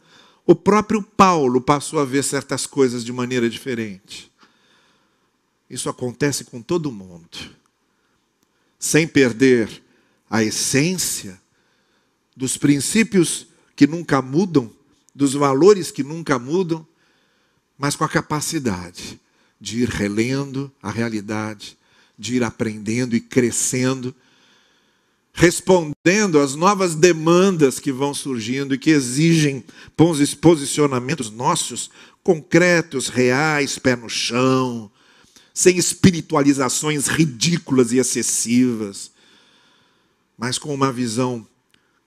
O 0.45 0.57
próprio 0.57 1.01
Paulo 1.01 1.61
passou 1.61 2.01
a 2.01 2.05
ver 2.05 2.25
certas 2.25 2.67
coisas 2.67 3.05
de 3.05 3.13
maneira 3.13 3.49
diferente. 3.49 4.33
Isso 5.71 5.89
acontece 5.89 6.43
com 6.43 6.61
todo 6.61 6.91
mundo. 6.91 7.39
Sem 8.77 9.07
perder 9.07 9.71
a 10.29 10.43
essência 10.43 11.41
dos 12.37 12.57
princípios 12.57 13.47
que 13.77 13.87
nunca 13.87 14.21
mudam, 14.21 14.73
dos 15.15 15.35
valores 15.35 15.93
que 15.93 16.03
nunca 16.03 16.37
mudam, 16.37 16.85
mas 17.79 17.95
com 17.95 18.03
a 18.03 18.09
capacidade 18.09 19.21
de 19.61 19.83
ir 19.83 19.89
relendo 19.89 20.71
a 20.83 20.91
realidade, 20.91 21.77
de 22.19 22.37
ir 22.37 22.45
aprendendo 22.45 23.17
e 23.17 23.21
crescendo, 23.21 24.15
respondendo 25.33 26.41
às 26.41 26.55
novas 26.55 26.95
demandas 26.95 27.79
que 27.79 27.93
vão 27.93 28.13
surgindo 28.13 28.75
e 28.75 28.79
que 28.79 28.91
exigem 28.91 29.65
posicionamentos 30.41 31.31
nossos 31.31 31.91
concretos, 32.23 33.09
reais, 33.09 33.79
pé 33.79 33.97
no 33.97 34.09
chão, 34.09 34.91
sem 35.55 35.77
espiritualizações 35.77 37.07
ridículas 37.07 37.93
e 37.93 37.99
excessivas, 37.99 39.11
mas 40.37 40.59
com 40.59 40.73
uma 40.73 40.93
visão 40.93 41.47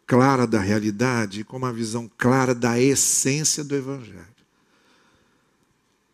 clara 0.08 0.46
da 0.46 0.60
realidade, 0.60 1.44
com 1.44 1.58
uma 1.58 1.72
visão 1.72 2.10
clara 2.18 2.54
da 2.54 2.80
essência 2.80 3.64
do 3.64 3.76
Evangelho. 3.76 4.31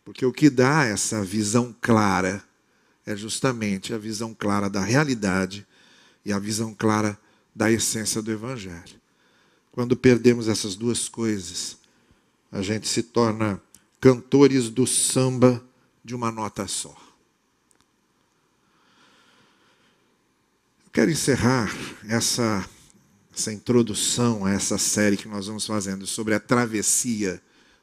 Porque 0.07 0.25
o 0.25 0.31
que 0.31 0.49
dá 0.49 0.85
essa 0.85 1.21
visão 1.21 1.75
clara 1.81 2.41
é 3.05 3.13
justamente 3.13 3.93
a 3.93 3.97
visão 3.97 4.33
clara 4.33 4.69
da 4.69 4.79
realidade 4.79 5.67
e 6.23 6.31
a 6.31 6.39
visão 6.39 6.73
clara 6.73 7.19
da 7.53 7.69
essência 7.69 8.21
do 8.21 8.31
Evangelho. 8.31 9.01
Quando 9.69 9.97
perdemos 9.97 10.47
essas 10.47 10.77
duas 10.77 11.09
coisas, 11.09 11.77
a 12.49 12.61
gente 12.61 12.87
se 12.87 13.03
torna 13.03 13.61
cantores 13.99 14.69
do 14.69 14.87
samba 14.87 15.61
de 16.05 16.15
uma 16.15 16.31
nota 16.31 16.65
só. 16.69 16.95
Eu 20.85 20.91
quero 20.93 21.11
encerrar 21.11 21.69
essa, 22.07 22.65
essa 23.35 23.51
introdução 23.51 24.45
a 24.45 24.53
essa 24.53 24.77
série 24.77 25.17
que 25.17 25.27
nós 25.27 25.47
vamos 25.47 25.65
fazendo 25.65 26.07
sobre 26.07 26.33
a 26.33 26.39
travessia 26.39 27.41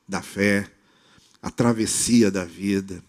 da 0.08 0.22
fé 0.22 0.70
a 1.44 1.50
travessia 1.50 2.30
da 2.30 2.42
vida. 2.42 3.04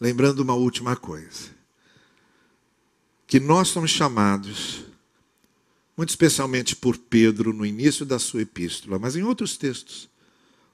Lembrando 0.00 0.40
uma 0.40 0.54
última 0.54 0.96
coisa: 0.96 1.50
que 3.28 3.38
nós 3.38 3.68
somos 3.68 3.92
chamados, 3.92 4.84
muito 5.96 6.10
especialmente 6.10 6.74
por 6.74 6.98
Pedro 6.98 7.52
no 7.52 7.64
início 7.64 8.04
da 8.04 8.18
sua 8.18 8.42
epístola, 8.42 8.98
mas 8.98 9.14
em 9.14 9.22
outros 9.22 9.56
textos, 9.56 10.10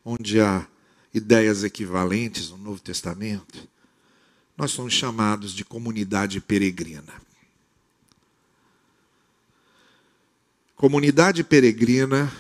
onde 0.02 0.40
há 0.40 0.66
ideias 1.12 1.62
equivalentes 1.62 2.48
no 2.48 2.57
Novo 2.57 2.81
Testamento, 2.81 3.68
nós 4.57 4.70
somos 4.70 4.94
chamados 4.94 5.52
de 5.52 5.66
comunidade 5.66 6.40
peregrina. 6.40 7.12
Comunidade 10.74 11.44
peregrina 11.44 12.33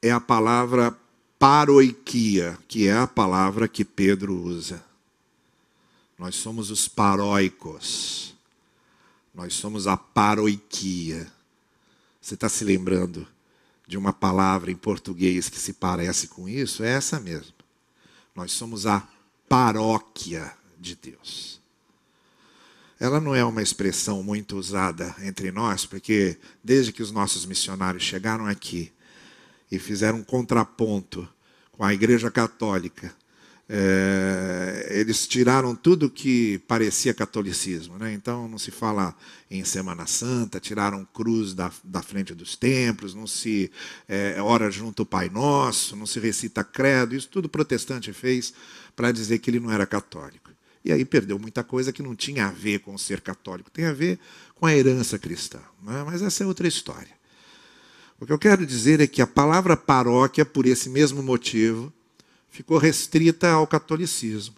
é 0.00 0.12
a 0.12 0.20
palavra 0.20 0.96
paroiquia, 1.42 2.56
que 2.68 2.86
é 2.86 2.96
a 2.96 3.04
palavra 3.04 3.66
que 3.66 3.84
Pedro 3.84 4.32
usa. 4.32 4.80
Nós 6.16 6.36
somos 6.36 6.70
os 6.70 6.86
paróicos. 6.86 8.32
Nós 9.34 9.52
somos 9.52 9.88
a 9.88 9.96
paroiquia. 9.96 11.26
Você 12.20 12.34
está 12.34 12.48
se 12.48 12.62
lembrando 12.62 13.26
de 13.88 13.98
uma 13.98 14.12
palavra 14.12 14.70
em 14.70 14.76
português 14.76 15.48
que 15.48 15.58
se 15.58 15.72
parece 15.72 16.28
com 16.28 16.48
isso? 16.48 16.84
É 16.84 16.90
essa 16.90 17.18
mesmo. 17.18 17.54
Nós 18.36 18.52
somos 18.52 18.86
a 18.86 19.02
paróquia 19.48 20.56
de 20.78 20.94
Deus. 20.94 21.60
Ela 23.00 23.20
não 23.20 23.34
é 23.34 23.44
uma 23.44 23.62
expressão 23.62 24.22
muito 24.22 24.56
usada 24.56 25.12
entre 25.22 25.50
nós, 25.50 25.84
porque 25.84 26.38
desde 26.62 26.92
que 26.92 27.02
os 27.02 27.10
nossos 27.10 27.44
missionários 27.44 28.04
chegaram 28.04 28.46
aqui, 28.46 28.92
e 29.72 29.78
fizeram 29.78 30.18
um 30.18 30.22
contraponto 30.22 31.26
com 31.72 31.82
a 31.82 31.94
Igreja 31.94 32.30
Católica. 32.30 33.10
É, 33.66 34.88
eles 34.90 35.26
tiraram 35.26 35.74
tudo 35.74 36.10
que 36.10 36.58
parecia 36.68 37.14
catolicismo. 37.14 37.96
Né? 37.96 38.12
Então, 38.12 38.46
não 38.46 38.58
se 38.58 38.70
fala 38.70 39.16
em 39.50 39.64
Semana 39.64 40.06
Santa, 40.06 40.60
tiraram 40.60 41.08
cruz 41.14 41.54
da, 41.54 41.72
da 41.82 42.02
frente 42.02 42.34
dos 42.34 42.54
templos, 42.54 43.14
não 43.14 43.26
se 43.26 43.72
é, 44.06 44.36
ora 44.42 44.70
junto 44.70 45.04
o 45.04 45.06
Pai 45.06 45.30
Nosso, 45.30 45.96
não 45.96 46.04
se 46.04 46.20
recita 46.20 46.62
credo. 46.62 47.14
Isso 47.14 47.30
tudo 47.30 47.48
protestante 47.48 48.12
fez 48.12 48.52
para 48.94 49.10
dizer 49.10 49.38
que 49.38 49.48
ele 49.48 49.58
não 49.58 49.72
era 49.72 49.86
católico. 49.86 50.50
E 50.84 50.92
aí 50.92 51.02
perdeu 51.02 51.38
muita 51.38 51.64
coisa 51.64 51.94
que 51.94 52.02
não 52.02 52.14
tinha 52.14 52.48
a 52.48 52.50
ver 52.50 52.80
com 52.80 52.98
ser 52.98 53.22
católico, 53.22 53.70
tem 53.70 53.86
a 53.86 53.92
ver 53.94 54.18
com 54.54 54.66
a 54.66 54.76
herança 54.76 55.18
cristã. 55.18 55.60
Né? 55.82 56.02
Mas 56.04 56.20
essa 56.20 56.44
é 56.44 56.46
outra 56.46 56.68
história. 56.68 57.21
O 58.22 58.26
que 58.26 58.32
eu 58.32 58.38
quero 58.38 58.64
dizer 58.64 59.00
é 59.00 59.06
que 59.08 59.20
a 59.20 59.26
palavra 59.26 59.76
paróquia, 59.76 60.44
por 60.44 60.64
esse 60.64 60.88
mesmo 60.88 61.20
motivo, 61.24 61.92
ficou 62.48 62.78
restrita 62.78 63.50
ao 63.50 63.66
catolicismo. 63.66 64.54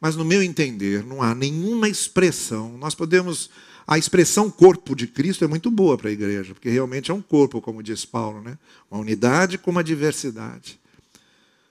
Mas, 0.00 0.16
no 0.16 0.24
meu 0.24 0.42
entender, 0.42 1.04
não 1.04 1.22
há 1.22 1.32
nenhuma 1.32 1.88
expressão. 1.88 2.76
Nós 2.76 2.92
podemos. 2.92 3.48
A 3.86 3.96
expressão 3.98 4.50
corpo 4.50 4.96
de 4.96 5.06
Cristo 5.06 5.44
é 5.44 5.46
muito 5.46 5.70
boa 5.70 5.96
para 5.96 6.08
a 6.08 6.12
igreja, 6.12 6.54
porque 6.54 6.68
realmente 6.68 7.08
é 7.08 7.14
um 7.14 7.22
corpo, 7.22 7.60
como 7.60 7.84
diz 7.84 8.04
Paulo, 8.04 8.42
né? 8.42 8.58
uma 8.90 9.00
unidade 9.00 9.56
com 9.56 9.70
uma 9.70 9.84
diversidade. 9.84 10.80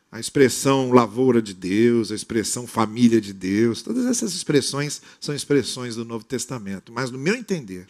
A 0.10 0.18
expressão 0.18 0.94
lavoura 0.94 1.42
de 1.42 1.54
Deus, 1.54 2.10
a 2.10 2.16
expressão 2.16 2.66
família 2.66 3.20
de 3.20 3.34
Deus, 3.34 3.82
todas 3.82 4.06
essas 4.06 4.34
expressões 4.34 5.02
são 5.20 5.36
expressões 5.36 5.98
do 5.98 6.06
Novo 6.06 6.24
Testamento. 6.24 6.94
Mas, 6.94 7.12
no 7.12 7.18
meu 7.18 7.36
entender, 7.36 7.86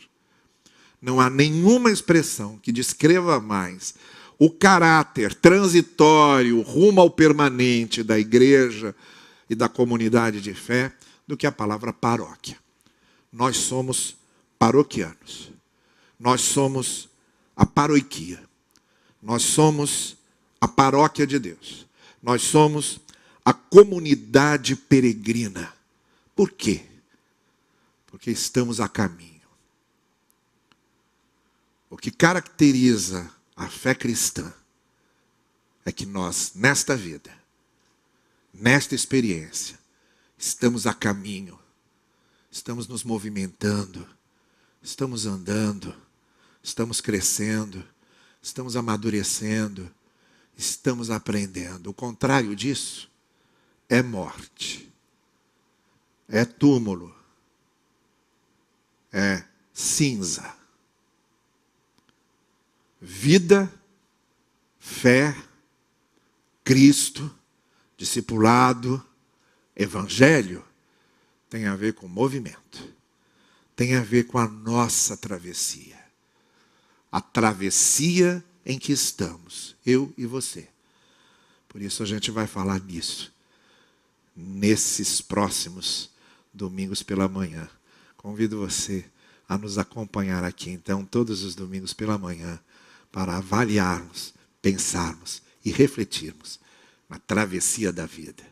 não 1.03 1.19
há 1.19 1.29
nenhuma 1.29 1.91
expressão 1.91 2.57
que 2.59 2.71
descreva 2.71 3.37
mais 3.37 3.93
o 4.39 4.49
caráter 4.49 5.35
transitório, 5.35 6.61
rumo 6.61 7.01
ao 7.01 7.09
permanente 7.09 8.01
da 8.01 8.17
igreja 8.17 8.95
e 9.49 9.53
da 9.53 9.67
comunidade 9.67 10.39
de 10.39 10.53
fé 10.53 10.93
do 11.27 11.35
que 11.35 11.45
a 11.45 11.51
palavra 11.51 11.91
paróquia. 11.91 12.57
Nós 13.29 13.57
somos 13.57 14.15
paroquianos. 14.57 15.51
Nós 16.17 16.39
somos 16.39 17.09
a 17.53 17.65
paroiquia. 17.65 18.41
Nós 19.21 19.43
somos 19.43 20.15
a 20.61 20.69
paróquia 20.69 21.27
de 21.27 21.37
Deus. 21.37 21.85
Nós 22.21 22.43
somos 22.43 23.01
a 23.43 23.51
comunidade 23.51 24.77
peregrina. 24.77 25.73
Por 26.33 26.49
quê? 26.49 26.81
Porque 28.07 28.31
estamos 28.31 28.79
a 28.79 28.87
caminho 28.87 29.32
o 31.93 31.95
que 31.95 32.09
caracteriza 32.09 33.31
a 33.55 33.69
fé 33.69 33.93
cristã 33.93 34.51
é 35.85 35.91
que 35.91 36.07
nós, 36.07 36.53
nesta 36.55 36.97
vida, 36.97 37.31
nesta 38.51 38.95
experiência, 38.95 39.77
estamos 40.35 40.87
a 40.87 40.93
caminho, 40.95 41.59
estamos 42.49 42.87
nos 42.87 43.03
movimentando, 43.03 44.09
estamos 44.81 45.27
andando, 45.27 45.95
estamos 46.63 46.99
crescendo, 46.99 47.87
estamos 48.41 48.75
amadurecendo, 48.75 49.87
estamos 50.57 51.11
aprendendo. 51.11 51.91
O 51.91 51.93
contrário 51.93 52.55
disso 52.55 53.07
é 53.87 54.01
morte, 54.01 54.91
é 56.27 56.43
túmulo, 56.43 57.15
é 59.11 59.43
cinza. 59.71 60.62
Vida, 63.05 63.69
fé, 64.79 65.35
Cristo, 66.63 67.29
discipulado, 67.97 69.05
evangelho, 69.75 70.63
tem 71.49 71.65
a 71.65 71.75
ver 71.75 71.95
com 71.95 72.07
movimento, 72.07 72.95
tem 73.75 73.95
a 73.95 74.01
ver 74.01 74.23
com 74.27 74.37
a 74.37 74.47
nossa 74.47 75.17
travessia. 75.17 75.99
A 77.11 77.19
travessia 77.19 78.41
em 78.65 78.79
que 78.79 78.93
estamos, 78.93 79.75
eu 79.85 80.13
e 80.17 80.25
você. 80.25 80.69
Por 81.67 81.81
isso 81.81 82.03
a 82.03 82.05
gente 82.05 82.31
vai 82.31 82.47
falar 82.47 82.79
nisso, 82.79 83.33
nesses 84.33 85.19
próximos 85.19 86.09
domingos 86.53 87.03
pela 87.03 87.27
manhã. 87.27 87.69
Convido 88.15 88.59
você 88.59 89.03
a 89.49 89.57
nos 89.57 89.77
acompanhar 89.77 90.45
aqui, 90.45 90.69
então, 90.69 91.03
todos 91.03 91.43
os 91.43 91.53
domingos 91.53 91.93
pela 91.93 92.17
manhã, 92.17 92.57
para 93.13 93.37
avaliarmos, 93.37 94.33
pensarmos 94.59 95.43
e 95.63 95.71
refletirmos 95.71 96.59
na 97.07 97.19
travessia 97.19 97.93
da 97.93 98.07
vida. 98.07 98.43